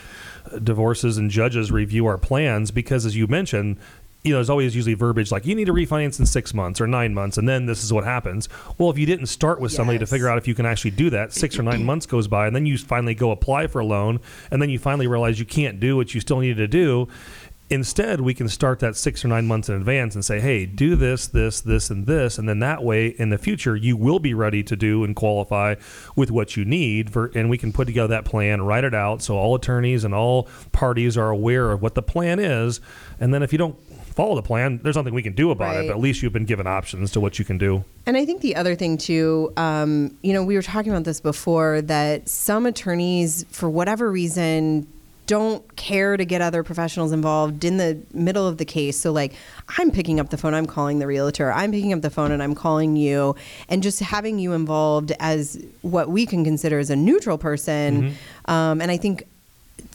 [0.52, 3.78] uh, divorces and judges review our plans because, as you mentioned.
[4.28, 6.86] You know, there's always usually verbiage like you need to refinance in six months or
[6.86, 8.50] nine months, and then this is what happens.
[8.78, 11.10] Well, if you didn't start with somebody to figure out if you can actually do
[11.12, 13.86] that, six or nine months goes by, and then you finally go apply for a
[13.86, 14.20] loan,
[14.52, 17.08] and then you finally realize you can't do what you still need to do.
[17.70, 20.96] Instead, we can start that six or nine months in advance and say, hey, do
[20.96, 22.38] this, this, this, and this.
[22.38, 25.76] And then that way, in the future, you will be ready to do and qualify
[26.16, 27.12] with what you need.
[27.12, 30.14] For, and we can put together that plan, write it out so all attorneys and
[30.14, 32.80] all parties are aware of what the plan is.
[33.20, 33.78] And then if you don't
[34.18, 35.88] follow the plan, there's nothing we can do about it.
[35.88, 37.86] But at least you've been given options to what you can do.
[38.08, 41.22] And I think the other thing too, um, you know, we were talking about this
[41.22, 44.88] before that some attorneys, for whatever reason,
[45.28, 48.98] don't care to get other professionals involved in the middle of the case.
[48.98, 49.34] So, like,
[49.78, 52.42] I'm picking up the phone, I'm calling the realtor, I'm picking up the phone and
[52.42, 53.36] I'm calling you,
[53.70, 58.16] and just having you involved as what we can consider as a neutral person.
[58.46, 59.28] Um, and I think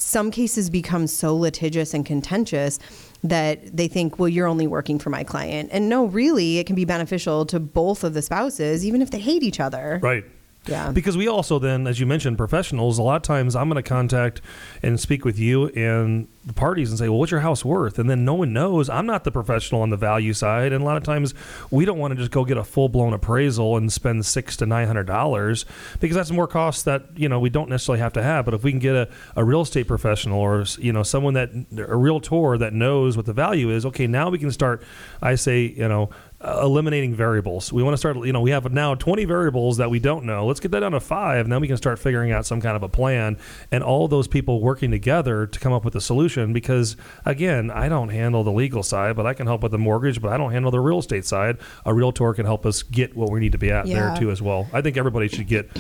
[0.02, 2.78] some cases become so litigious and contentious
[3.22, 5.70] that they think, well, you're only working for my client.
[5.72, 9.20] And no, really, it can be beneficial to both of the spouses, even if they
[9.20, 10.00] hate each other.
[10.02, 10.24] Right.
[10.66, 10.92] Yeah.
[10.92, 13.88] Because we also then, as you mentioned, professionals, a lot of times I'm going to
[13.88, 14.40] contact
[14.83, 17.98] and speak with you and the parties and say, well, what's your house worth?
[17.98, 18.88] And then no one knows.
[18.88, 20.72] I'm not the professional on the value side.
[20.72, 21.35] And a lot of times
[21.70, 24.66] we don't want to just go get a full blown appraisal and spend six to
[24.66, 25.64] nine hundred dollars
[26.01, 28.44] because that's more costs that, you know, we don't necessarily have to have.
[28.44, 31.51] But if we can get a, a real estate professional or, you know, someone that,
[31.77, 34.83] a realtor that knows what the value is, okay, now we can start,
[35.20, 36.11] I say, you know,
[36.42, 37.72] uh, eliminating variables.
[37.72, 40.46] We want to start, you know, we have now 20 variables that we don't know.
[40.46, 41.46] Let's get that down to five.
[41.46, 43.38] And then we can start figuring out some kind of a plan
[43.70, 46.52] and all those people working together to come up with a solution.
[46.52, 50.20] Because again, I don't handle the legal side, but I can help with the mortgage,
[50.20, 51.59] but I don't handle the real estate side.
[51.87, 54.42] A realtor can help us get what we need to be at there too as
[54.42, 54.68] well.
[54.72, 55.70] I think everybody should get,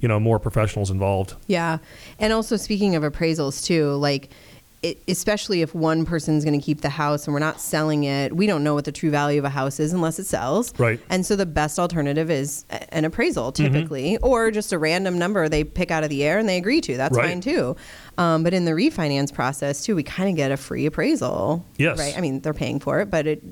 [0.00, 1.34] you know, more professionals involved.
[1.46, 1.78] Yeah.
[2.18, 4.30] And also, speaking of appraisals, too, like,
[4.82, 8.34] it, especially if one person's going to keep the house and we're not selling it,
[8.36, 10.72] we don't know what the true value of a house is unless it sells.
[10.78, 11.00] Right.
[11.10, 15.48] And so the best alternative is a- an appraisal, typically, or just a random number
[15.48, 16.96] they pick out of the air and they agree to.
[16.96, 17.28] That's Right.
[17.28, 17.74] fine too.
[18.18, 21.64] Um, but in the refinance process, too, we kind of get a free appraisal.
[21.76, 21.98] Yes.
[21.98, 22.16] Right.
[22.16, 23.42] I mean, they're paying for it, but it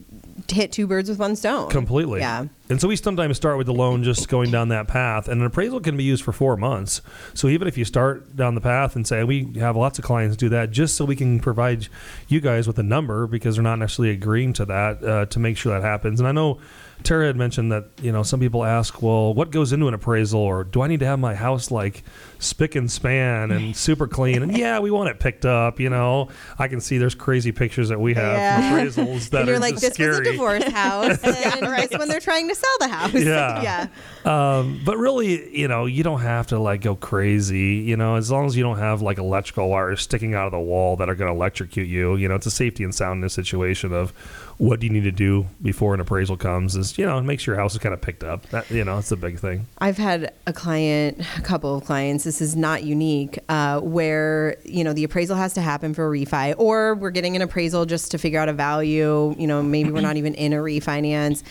[0.50, 1.70] hit two birds with one stone.
[1.70, 2.20] Completely.
[2.20, 2.46] Yeah.
[2.68, 5.28] And so we sometimes start with the loan just going down that path.
[5.28, 7.00] And an appraisal can be used for four months.
[7.35, 10.37] So even if you start down the path and say, we have lots of clients
[10.37, 11.88] do that just so we can provide
[12.28, 15.56] you guys with a number because they're not necessarily agreeing to that uh, to make
[15.56, 16.20] sure that happens.
[16.20, 16.59] And I know
[17.02, 20.40] Tara had mentioned that, you know, some people ask, well, what goes into an appraisal
[20.40, 22.02] or do I need to have my house like
[22.38, 24.42] spick and span and super clean?
[24.42, 26.30] And yeah, we want it picked up, you know.
[26.59, 28.72] I can see there's crazy pictures that we have Yeah.
[28.85, 30.11] appraisals that and you're are like, this scary.
[30.11, 31.35] was a divorce house, and
[31.66, 33.14] this one they're trying to sell the house.
[33.14, 33.62] Yeah.
[33.62, 33.87] yeah.
[34.24, 37.76] Um, but really, you know, you don't have to like go crazy.
[37.87, 40.59] You know, as long as you don't have like electrical wires sticking out of the
[40.59, 42.16] wall that are going to electrocute you.
[42.16, 44.12] You know, it's a safety and soundness situation of
[44.59, 46.77] what do you need to do before an appraisal comes.
[46.77, 48.47] Is you know, make sure your house is kind of picked up.
[48.51, 49.66] That you know, it's the big thing.
[49.79, 52.25] I've had a client, a couple of clients.
[52.25, 56.19] This is not unique, uh, where you know the appraisal has to happen for a
[56.19, 59.35] refi, or we're getting an appraisal just to figure out a value.
[59.38, 61.42] You know, maybe we're not even in a refinance,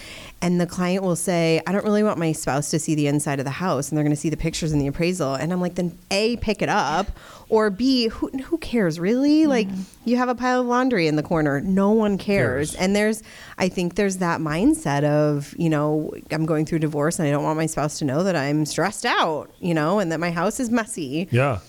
[0.42, 3.40] and the client will say, "I don't really want my spouse to see the inside
[3.40, 5.62] of the house," and they're going to see the pictures in the appraisal, and I'm
[5.62, 7.08] like, "Then a pick it up."
[7.48, 9.46] Or B, who, who cares really?
[9.46, 9.68] Like
[10.04, 11.62] you have a pile of laundry in the corner.
[11.62, 12.72] No one cares.
[12.72, 12.76] Cares.
[12.76, 13.22] And there's,
[13.58, 17.44] I think there's that mindset of, you know, I'm going through divorce and I don't
[17.44, 20.60] want my spouse to know that I'm stressed out, you know, and that my house
[20.60, 21.28] is messy.
[21.32, 21.60] Yeah.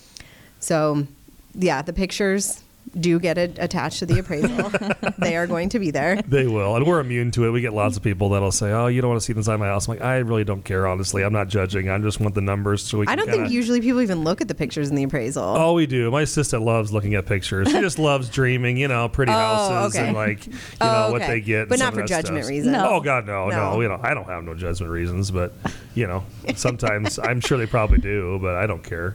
[0.60, 1.06] So,
[1.54, 2.62] yeah, the pictures
[2.98, 4.70] do get it attached to the appraisal.
[5.18, 6.22] they are going to be there.
[6.22, 7.50] They will, and we're immune to it.
[7.50, 9.66] We get lots of people that'll say, "Oh, you don't want to see inside my
[9.66, 10.86] house." I'm like, I really don't care.
[10.86, 11.88] Honestly, I'm not judging.
[11.88, 13.06] I just want the numbers so we.
[13.06, 15.42] Can I don't kinda- think usually people even look at the pictures in the appraisal.
[15.44, 16.10] Oh, we do.
[16.10, 17.68] My sister loves looking at pictures.
[17.68, 20.06] She just loves dreaming, you know, pretty Oh, houses okay.
[20.08, 21.68] and like, you Oh, know, what they get.
[21.68, 22.50] But not for judgment stuff.
[22.50, 22.72] reasons.
[22.72, 22.88] No.
[22.94, 23.80] Oh God, no, no, No.
[23.80, 25.52] You know, I don't have no judgment reasons, but
[25.94, 26.24] you know,
[26.56, 29.14] sometimes I'm sure they probably do, but I don't care.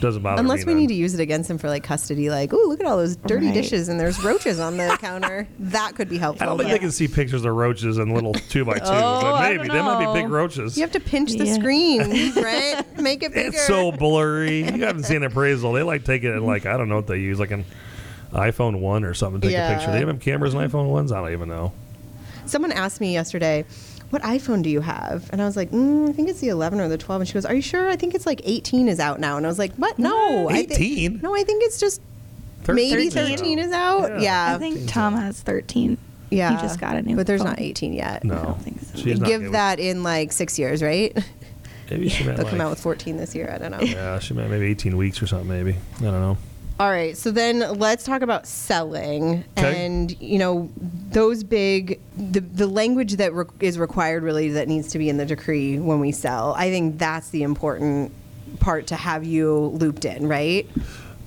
[0.00, 0.74] Doesn't bother Unless me.
[0.74, 2.98] we need to use it against him for like custody, like, oh, look at all
[2.98, 3.54] those dirty Right.
[3.54, 5.48] dishes and there's roaches on the counter.
[5.58, 6.42] That could be helpful.
[6.42, 8.80] I don't think but they can see pictures of roaches in little two by two,
[8.84, 10.76] Oh, but I maybe don't they might be big roaches.
[10.76, 11.54] You have to pinch the Yeah.
[11.54, 12.00] screen,
[12.36, 12.84] right?
[12.98, 13.48] Make it bigger.
[13.48, 14.58] It's so blurry.
[14.70, 15.72] You haven't seen appraisal.
[15.72, 17.64] They like take it in like I don't know what they use, like an
[18.32, 19.40] iPhone one or something.
[19.40, 19.70] to Take Yeah.
[19.72, 19.90] a picture.
[19.92, 21.10] They even have cameras in iPhone ones.
[21.10, 21.72] I don't even know.
[22.46, 23.64] Someone asked me yesterday,
[24.10, 26.80] "What iPhone do you have?" And I was like, mm, "I think it's the 11
[26.80, 27.88] or the 12." And she goes, "Are you sure?
[27.88, 29.98] I think it's like 18 is out now." And I was like, "What?
[29.98, 31.20] No, I thi- 18?
[31.22, 32.00] no, I think it's just
[32.64, 33.28] 13 maybe is out.
[33.28, 34.10] 13 is out.
[34.10, 34.20] Yeah.
[34.20, 35.96] Yeah, I think Tom has 13.
[36.30, 36.54] yeah.
[36.54, 37.50] He just got a new but there's phone.
[37.50, 38.22] not 18 yet.
[38.24, 38.98] No, I don't think so.
[38.98, 41.16] She's Give that in like six years, right?
[41.90, 43.50] Maybe she meant They'll come out with 14 this year.
[43.52, 43.80] I don't know.
[43.80, 45.48] Yeah, she meant maybe 18 weeks or something.
[45.48, 46.36] Maybe I don't know.
[46.80, 50.70] All right, so then let's talk about selling and you know
[51.10, 55.18] those big the the language that re- is required really that needs to be in
[55.18, 56.54] the decree when we sell.
[56.54, 58.12] I think that's the important
[58.60, 60.66] part to have you looped in, right?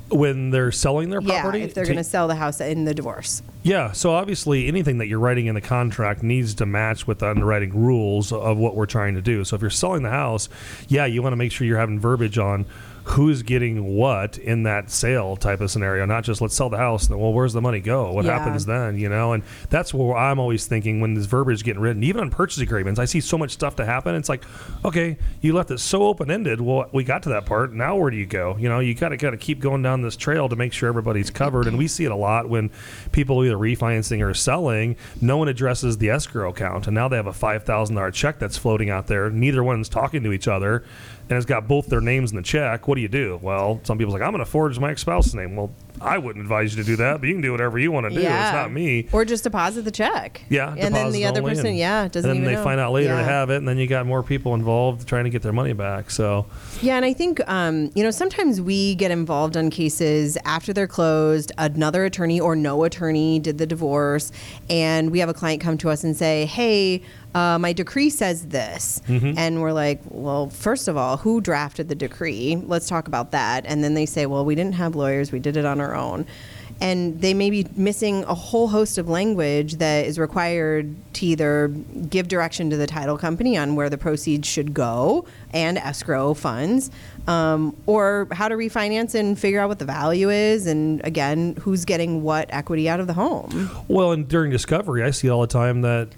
[0.10, 2.96] When they're selling their property, Yeah, if they're going to sell the house in the
[2.96, 3.44] divorce.
[3.62, 7.30] Yeah, so obviously anything that you're writing in the contract needs to match with the
[7.30, 9.44] underwriting rules of what we're trying to do.
[9.44, 10.50] So if you're selling the house,
[10.88, 12.66] yeah, you want to make sure you're having verbiage on
[13.06, 17.08] who's getting what in that sale type of scenario, not just let's sell the house.
[17.08, 18.12] Then, well, where's the money go?
[18.14, 18.38] What Yeah.
[18.40, 18.98] happens then?
[18.98, 22.22] You know, and that's where I'm always thinking when this verbiage is getting written, even
[22.22, 24.16] on purchase agreements, I see so much stuff to happen.
[24.16, 24.44] It's like,
[24.86, 26.62] okay, you left it so open ended.
[26.62, 27.74] Well, we got to that part.
[27.74, 28.56] Now where do you go?
[28.58, 30.88] You know, you got to kind of keep going down this trail to make sure
[30.88, 31.68] everybody's covered.
[31.68, 32.70] And we see it a lot when
[33.12, 34.96] people are either refinancing or selling.
[35.22, 38.40] No one addresses the escrow account, and now they have a five thousand dollar check
[38.40, 39.30] that's floating out there.
[39.30, 40.84] Neither one's talking to each other
[41.30, 43.40] and it's got both their names in the check, what do you do?
[43.42, 45.56] Well, some people's like, I'm going to forge my ex-spouse's name.
[45.56, 48.06] Well, I wouldn't advise you to do that, but you can do whatever you want
[48.10, 48.22] to do.
[48.22, 48.48] Yeah.
[48.50, 49.08] It's not me.
[49.12, 50.44] Or just deposit the check.
[50.50, 52.64] Yeah, and then the other person, and- yeah, doesn't and then they know.
[52.64, 55.30] find out later to have it, and then you got more people involved trying to
[55.30, 56.12] get their money back.
[56.12, 56.46] So,
[56.82, 60.88] Yeah, and I think um, you know sometimes we get involved on cases after they're
[60.88, 61.52] closed.
[61.58, 64.32] Another attorney or no attorney did the divorce,
[64.70, 67.02] and we have a client come to us and say, "Hey,
[67.36, 71.96] uh, my decree says this," and we're like, "Well, first of all, who drafted the
[71.96, 72.62] decree?
[72.66, 75.58] Let's talk about that." And then they say, "Well, we didn't have lawyers; we did
[75.58, 76.26] it on our own."
[76.82, 81.70] And they may be missing a whole host of language that is required to either
[82.10, 86.92] give direction to the title company on where the proceeds should go and escrow funds,
[87.28, 91.86] um, or how to refinance and figure out what the value is, and again, who's
[91.86, 93.70] getting what equity out of the home.
[93.88, 96.10] well, and during discovery, I see all the time that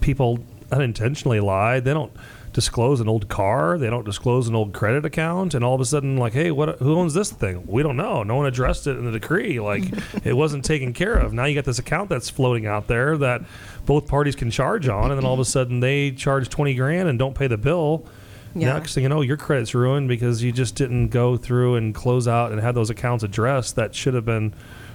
[0.00, 0.40] people
[0.72, 1.78] unintentionally lie.
[1.78, 2.12] They don't
[2.54, 3.76] disclose an old car.
[3.76, 6.78] They don't disclose an old credit account, and all of a sudden, like, hey, what?
[6.78, 7.64] Who owns this thing?
[7.66, 8.22] We don't know.
[8.22, 9.60] No one addressed it in the decree.
[9.60, 9.84] Like,
[10.24, 11.34] it wasn't taken care of.
[11.34, 13.42] Now you got this account that's floating out there that
[13.84, 17.08] both parties can charge on, and then all of a sudden they charge twenty grand
[17.08, 18.06] and don't pay the bill.
[18.54, 18.74] Yeah.
[18.74, 22.28] Next thing you know, your credit's ruined because you just didn't go through and close
[22.28, 24.54] out and have those accounts addressed that should have been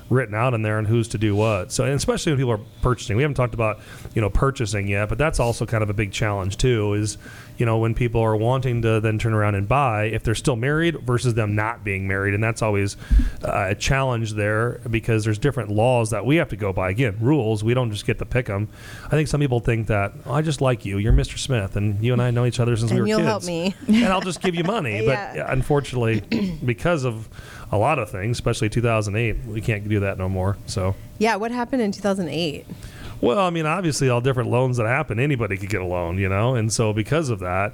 [0.09, 1.71] written out in there and who's to do what.
[1.71, 3.79] So, and especially when people are purchasing, we haven't talked about
[4.13, 6.93] you know purchasing yet, but that's also kind of a big challenge too.
[6.93, 7.17] Is
[7.57, 10.55] you know when people are wanting to then turn around and buy if they're still
[10.55, 12.97] married versus them not being married, and that's always
[13.43, 16.89] uh, a challenge there because there's different laws that we have to go by.
[16.89, 17.63] Again, rules.
[17.63, 18.69] We don't just get to pick them.
[19.05, 20.97] I think some people think that oh, I just like you.
[20.97, 21.37] You're Mr.
[21.37, 23.27] Smith, and you and I know each other since And we were you'll kids.
[23.27, 23.75] help me.
[23.87, 25.05] and I'll just give you money.
[25.09, 26.21] But yeah, unfortunately,
[26.63, 27.27] because of
[27.71, 30.57] a lot of things, especially 2008, we can't do that no more.
[30.65, 30.95] So.
[31.17, 32.65] Yeah, what happened in 2008?
[33.21, 36.29] Well, I mean, obviously, all different loans that happen, anybody could get a loan, you
[36.29, 37.73] know, and so because of that,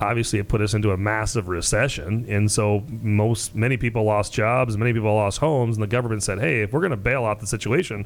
[0.00, 4.76] obviously, it put us into a massive recession, and so most many people lost jobs,
[4.76, 7.38] many people lost homes, and the government said, "Hey, if we're going to bail out
[7.38, 8.04] the situation,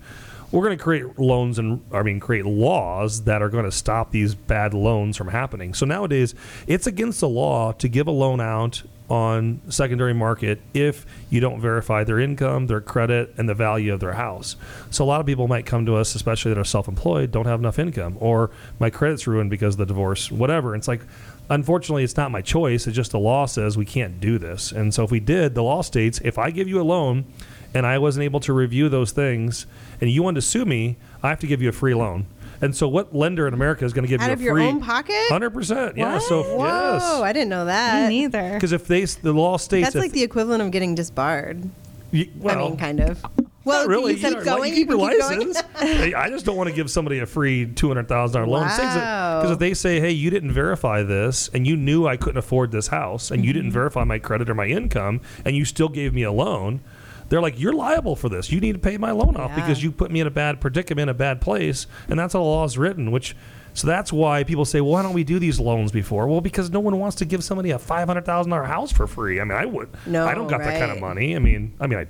[0.53, 4.11] we're going to create loans and I mean, create laws that are going to stop
[4.11, 6.35] these bad loans from happening." So nowadays,
[6.67, 11.61] it's against the law to give a loan out on secondary market if you don't
[11.61, 14.57] verify their income, their credit, and the value of their house.
[14.91, 17.61] So a lot of people might come to us, especially that are self-employed, don't have
[17.61, 20.75] enough income, or my credit's ruined because of the divorce, whatever.
[20.75, 21.03] It's like,
[21.51, 22.87] unfortunately, it's not my choice.
[22.87, 24.73] It's just the law says we can't do this.
[24.73, 27.27] And so if we did, the law states if I give you a loan
[27.75, 29.67] and I wasn't able to review those things,
[30.01, 32.27] and you want to sue me, I have to give you a free loan.
[32.65, 34.55] And so, what lender in America is going to give Out you of a your
[34.55, 35.15] free own pocket?
[35.29, 36.19] Hundred percent, yeah.
[36.19, 38.09] So Whoa, yes, I didn't know that.
[38.09, 38.55] Me neither.
[38.55, 41.69] because if they the law states That's if like the equivalent of getting disbarred.
[42.11, 43.25] you- well, I mean, kind of.
[43.65, 44.13] Well, not really.
[44.15, 44.75] you keep know, going.
[44.75, 45.39] You keep your can keep going.
[45.53, 45.63] license.
[45.81, 48.67] Hey, I just don't want to give somebody a free two hundred thousand dollar loan.
[48.69, 49.41] Wow.
[49.41, 52.73] Because if they say, "Hey, you didn't verify this, and you knew I couldn't afford
[52.73, 53.75] this house, and you didn't Mm-hmm.
[53.75, 56.81] verify my credit or my income, and you still gave me a loan,"
[57.29, 58.51] they're like, "You're liable for this.
[58.53, 59.57] You need to pay my loan off Yeah.
[59.57, 62.45] because you put me in a bad predicament, a bad place." And that's how the
[62.45, 63.11] law is written.
[63.11, 63.35] Which,
[63.73, 66.71] so that's why people say, well, "Why don't we do these loans before?" Well, because
[66.71, 69.41] no one wants to give somebody a five hundred thousand dollar house for free.
[69.41, 69.89] I mean, I would.
[70.07, 71.35] No, I don't got that kind of money.
[71.35, 72.07] I mean, I mean, I.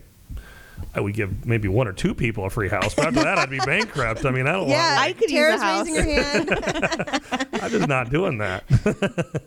[0.94, 3.50] I would give maybe one or two people a free house, but after that, I'd
[3.50, 4.24] be bankrupt.
[4.24, 5.00] I mean, I don't Yeah, want.
[5.08, 5.87] I could use a house.
[5.87, 7.48] raising her hand.
[7.62, 8.62] I'm just not doing that.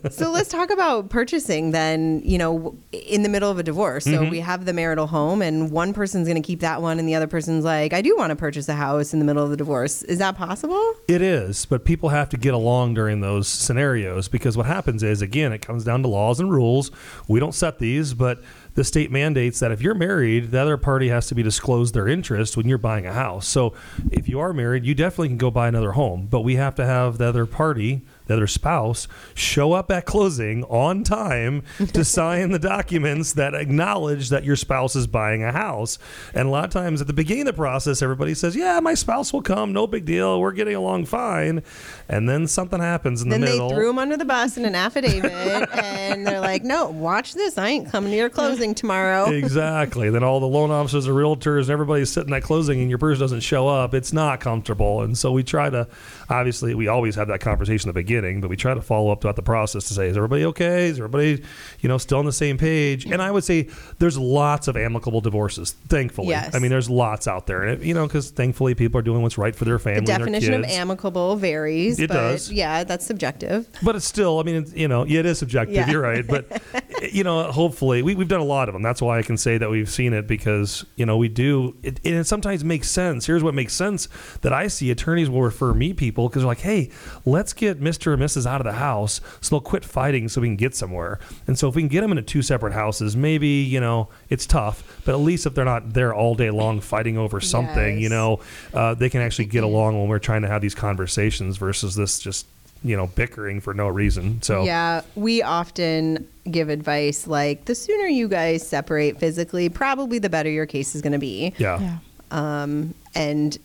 [0.12, 4.04] so let's talk about purchasing then, you know, in the middle of a divorce.
[4.04, 4.30] So Mm-hmm.
[4.30, 7.14] we have the marital home and one person's going to keep that one and the
[7.14, 9.56] other person's like, I do want to purchase a house in the middle of the
[9.56, 10.02] divorce.
[10.02, 10.94] Is that possible?
[11.06, 15.22] It is, but people have to get along during those scenarios because what happens is,
[15.22, 16.90] again, it comes down to laws and rules.
[17.28, 18.42] We don't set these, but
[18.78, 22.06] the state mandates that if you're married, the other party has to be disclosed their
[22.06, 23.48] interest when you're buying a house.
[23.48, 23.74] So
[24.12, 26.86] if you are married, you definitely can go buy another home, but we have to
[26.86, 31.62] have the other party, the other spouse, show up at closing on time
[31.92, 35.98] to sign the documents that acknowledge that your spouse is buying a house.
[36.34, 38.94] And a lot of times at the beginning of the process, everybody says, Yeah, my
[38.94, 41.62] spouse will come, no big deal, we're getting along fine.
[42.08, 43.70] And then something happens in then the they middle.
[43.70, 45.32] threw him under the bus in an affidavit
[45.72, 47.58] and they're like, no, watch this.
[47.58, 49.24] I ain't coming to your closing tomorrow.
[49.30, 50.10] exactly.
[50.10, 53.20] Then all the loan officers, the realtors, and everybody's sitting at closing, and your person
[53.20, 53.94] doesn't show up.
[53.94, 55.88] It's not comfortable, and so we try to.
[56.28, 59.20] Obviously, we always have that conversation at the beginning, but we try to follow up
[59.20, 60.86] throughout the process to say, is everybody okay?
[60.88, 61.42] Is everybody,
[61.80, 63.06] you know, still on the same page?
[63.06, 65.72] And I would say there's lots of amicable divorces.
[65.88, 66.54] Thankfully, Yes.
[66.54, 69.22] I mean, there's lots out there, and it, you know, because thankfully people are doing
[69.22, 70.00] what's right for their family.
[70.00, 71.98] The definition of amicable varies.
[71.98, 72.50] It but does.
[72.52, 73.68] Yeah, that's subjective.
[73.82, 75.76] But it's still, I mean, it's, you know, yeah, it is subjective.
[75.76, 75.90] Yeah.
[75.90, 76.26] You're right.
[76.26, 76.62] But,
[77.12, 78.82] you know, hopefully, we, we've done a lot of them.
[78.82, 81.76] That's why I can say that we've seen it because, you know, we do.
[81.82, 83.26] It, and it sometimes makes sense.
[83.26, 84.08] Here's what makes sense
[84.42, 86.90] that I see attorneys will refer me people because they're like, hey,
[87.24, 88.07] let's get Mr.
[88.12, 88.46] and Mrs.
[88.46, 91.18] out of the house so they'll quit fighting so we can get somewhere.
[91.46, 94.46] And so if we can get them into two separate houses, maybe, you know, it's
[94.46, 98.08] tough, but at least if they're not there all day long fighting over something, you
[98.08, 98.40] know,
[98.74, 102.18] uh, they can actually get along when we're trying to have these conversations versus this
[102.18, 102.46] just
[102.84, 108.06] you know bickering for no reason so Yeah, we often give advice like the sooner
[108.06, 111.52] you guys separate physically, probably the better your case is going to be.
[111.58, 111.98] yeah, Yeah.
[112.30, 113.58] Um, and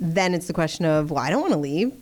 [0.00, 1.92] then it's the question of, well, I don't want to leave.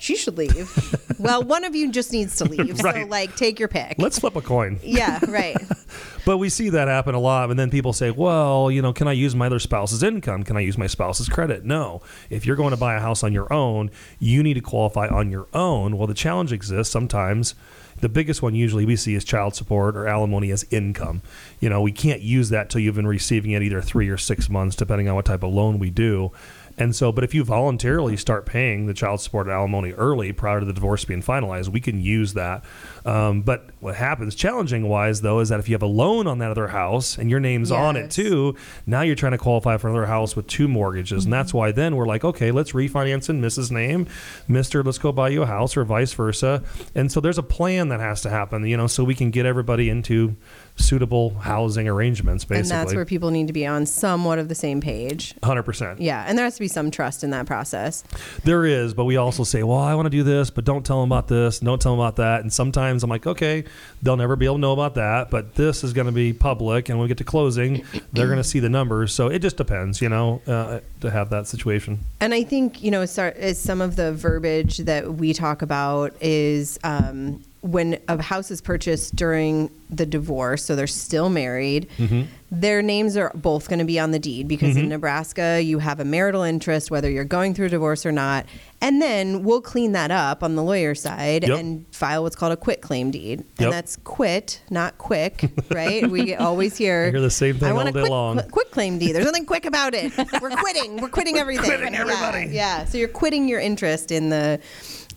[0.00, 0.66] She should leave.
[1.18, 2.78] well, one of you just needs to leave.
[2.78, 3.96] So, like, take your pick.
[3.98, 5.56] let's flip a coin yeah, right.
[6.24, 9.08] but we see that happen a lot and then people say well you know can
[9.08, 12.56] i use my other spouse's income can i use my spouse's credit no if you're
[12.56, 15.96] going to buy a house on your own you need to qualify on your own
[15.96, 17.54] well the challenge exists sometimes
[18.00, 21.22] the biggest one usually we see is child support or alimony as income.
[21.60, 24.48] You know, we can't use that till you've been receiving it either three or six
[24.48, 26.32] months, depending on what type of loan we do.
[26.80, 30.66] And so, but if you voluntarily start paying the child support alimony early prior to
[30.66, 32.64] the divorce being finalized, we can use that.
[33.04, 36.38] Um, but what happens, challenging wise, though, is that if you have a loan on
[36.38, 39.88] that other house and your name's on it too, now you're trying to qualify for
[39.88, 41.24] another house with two mortgages.
[41.24, 43.70] And that's why then we're like, okay, let's refinance in Mrs.
[43.70, 44.06] name.
[44.48, 46.62] Mr., let's go buy you a house or vice versa.
[46.94, 49.44] And so there's a plan that has to happen, you know, so we can get
[49.44, 50.34] everybody into
[50.80, 52.44] suitable housing arrangements.
[52.44, 55.34] Basically, And that's where people need to be on somewhat of the same page.
[55.42, 56.00] hundred percent.
[56.00, 58.02] Yeah, and there has to be some trust in that process.
[58.44, 61.00] There is, but we also say, well, I want to do this, but don't tell
[61.00, 62.40] them about this, don't tell them about that.
[62.40, 63.64] And sometimes I'm like, okay,
[64.02, 66.88] they'll never be able to know about that, but this is going to be public,
[66.88, 69.14] and when we get to closing, they're going to see the numbers.
[69.14, 72.00] So it just depends, you know, uh, to have that situation.
[72.20, 76.78] And I think, you know, as, some of the verbiage that we talk about is
[76.84, 82.22] um, when a house is purchased during the divorce, so they're still married, mm-hmm.
[82.50, 84.90] their names are both going to be on the deed because in mm-hmm.
[84.90, 88.46] Nebraska, you have a marital interest, whether you're going through a divorce or not.
[88.80, 91.58] And then we'll clean that up on the lawyer side Yep.
[91.58, 93.40] and file what's called a quit claim deed.
[93.40, 93.70] And Yep.
[93.70, 96.08] that's quit, not quick, right?
[96.10, 97.08] we always hear.
[97.08, 98.38] I hear the same thing I want all day quick, long.
[98.50, 99.12] Quick claim deed.
[99.12, 100.12] There's nothing quick about it.
[100.40, 100.96] We're quitting.
[100.96, 101.66] We're quitting everything.
[101.66, 102.46] Quitting Yeah, everybody.
[102.54, 104.60] Yeah, So you're quitting your interest in the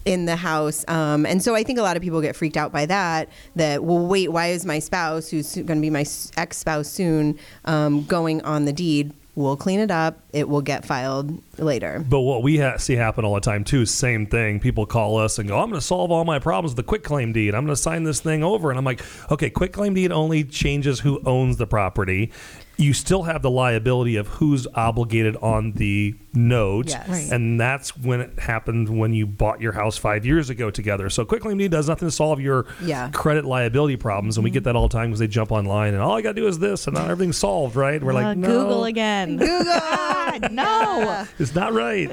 [0.06, 0.86] in the house.
[0.88, 3.30] Um, and so I think a lot of people get freaked out by that.
[3.56, 6.06] That well, wait, why is my spouse, who's going to be my
[6.38, 9.14] ex spouse soon, um, going on the deed?
[9.36, 10.20] We'll clean it up.
[10.32, 12.06] It will get filed later.
[12.08, 14.60] But what we ha- see happen all the time too, is same thing.
[14.60, 17.04] People call us and go, "I'm going to solve all my problems with the quick
[17.04, 17.56] claim deed.
[17.56, 19.02] I'm going to sign this thing over." And I'm like,
[19.32, 22.32] "Okay, quick claim deed only changes who owns the property.
[22.76, 27.08] You still have the liability of who's obligated on the note, Yes.
[27.08, 27.28] Right.
[27.32, 31.10] and that's when it happened when you bought your house five years ago together.
[31.12, 33.10] So quick claim deed does nothing to solve your Yeah.
[33.12, 36.02] credit liability problems, and we get that all the time because they jump online and
[36.02, 38.04] all I got to do is this, and now everything's solved, right?
[38.04, 39.38] We're Uh, like, no, Google again.
[39.38, 39.66] Google.
[39.80, 41.26] God, no.
[41.40, 42.10] it's not right.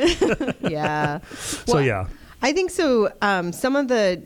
[0.61, 1.21] yeah.
[1.39, 2.07] so Well, yeah.
[2.43, 3.11] I think so.
[3.23, 4.23] Um, some of the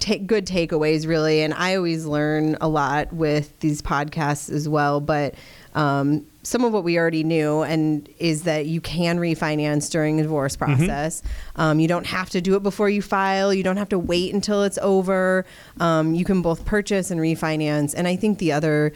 [0.00, 5.00] ta- good takeaways, really, and I always learn a lot with these podcasts as well.
[5.00, 5.34] But
[5.74, 10.24] um, some of what we already knew, and is that you can refinance during the
[10.24, 11.22] divorce process.
[11.56, 13.54] Um, you don't have to do it before you file.
[13.54, 15.44] You don't have to wait until it's over.
[15.78, 17.94] Um, you can both purchase and refinance.
[17.96, 18.92] And I think the other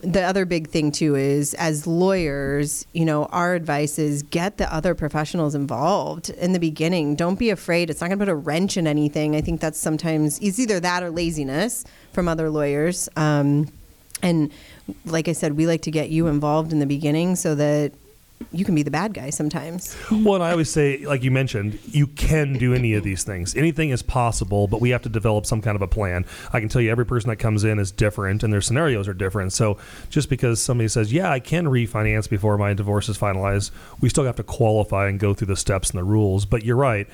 [0.00, 4.72] the other big thing too is as lawyers you know our advice is get the
[4.72, 8.34] other professionals involved in the beginning don't be afraid it's not going to put a
[8.34, 13.08] wrench in anything i think that's sometimes it's either that or laziness from other lawyers
[13.16, 13.66] um,
[14.22, 14.52] and
[15.04, 17.92] like i said we like to get you involved in the beginning so that
[18.52, 21.78] you can be the bad guy sometimes Well, and I always say, like you mentioned,
[21.86, 23.54] you can do any of these things.
[23.54, 26.24] Anything is possible, but we have to develop some kind of a plan.
[26.52, 29.14] I can tell you, every person that comes in is different, and their scenarios are
[29.14, 29.52] different.
[29.52, 29.78] So,
[30.08, 33.70] just because somebody says, "Yeah, I can refinance before my divorce is finalized,"
[34.00, 36.44] we still have to qualify and go through the steps and the rules.
[36.44, 37.06] But you're right.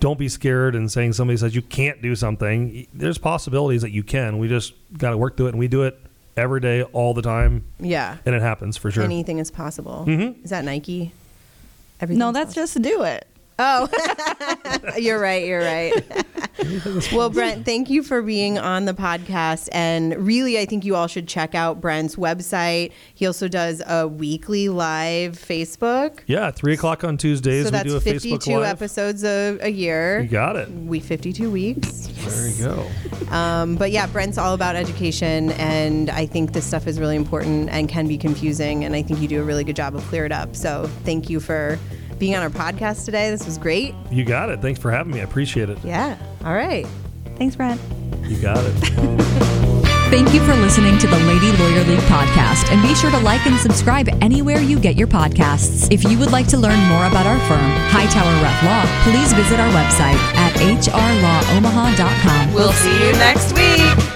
[0.00, 2.86] Don't be scared and saying somebody says you can't do something.
[2.94, 4.38] There's possibilities that you can.
[4.38, 5.98] We just got to work through it, and we do it
[6.36, 9.02] every day, all the time, yeah and it happens for sure.
[9.04, 10.42] anything is possible Mhm.
[10.44, 11.12] is that nike
[12.02, 13.26] Everything's No, that's just to do it.
[13.62, 13.88] Oh,
[14.98, 15.44] you're right.
[15.44, 15.92] You're right.
[17.12, 19.68] well, Brent, thank you for being on the podcast.
[19.70, 22.92] And really, I think you all should check out Brent's website.
[23.14, 26.20] He also does a weekly live Facebook.
[26.26, 28.76] Yeah, three o'clock on Tuesdays, so we that's do a 52 Facebook live.
[28.76, 30.20] episodes a, a year.
[30.20, 30.70] You got it.
[30.70, 32.06] We 52 weeks.
[32.06, 33.34] There you go.
[33.34, 37.68] Um, but yeah, Brent's all about education, and I think this stuff is really important
[37.68, 38.84] and can be confusing.
[38.84, 40.56] And I think you do a really good job of clear it up.
[40.56, 41.78] So thank you for
[42.20, 43.30] being on our podcast today.
[43.30, 43.94] This was great.
[44.12, 44.60] You got it.
[44.60, 45.20] Thanks for having me.
[45.20, 45.78] I appreciate it.
[45.82, 46.16] Yeah.
[46.44, 46.86] All right.
[47.36, 47.80] Thanks, Brent.
[48.24, 48.74] You got it.
[50.10, 53.46] Thank you for listening to the Lady Lawyer League podcast, and be sure to like
[53.46, 55.86] and subscribe anywhere you get your podcasts.
[55.92, 59.60] If you would like to learn more about our firm, Hightower Reff Law, please visit
[59.60, 62.52] our website at hrlawomaha.com.
[62.54, 64.09] We'll see you next week.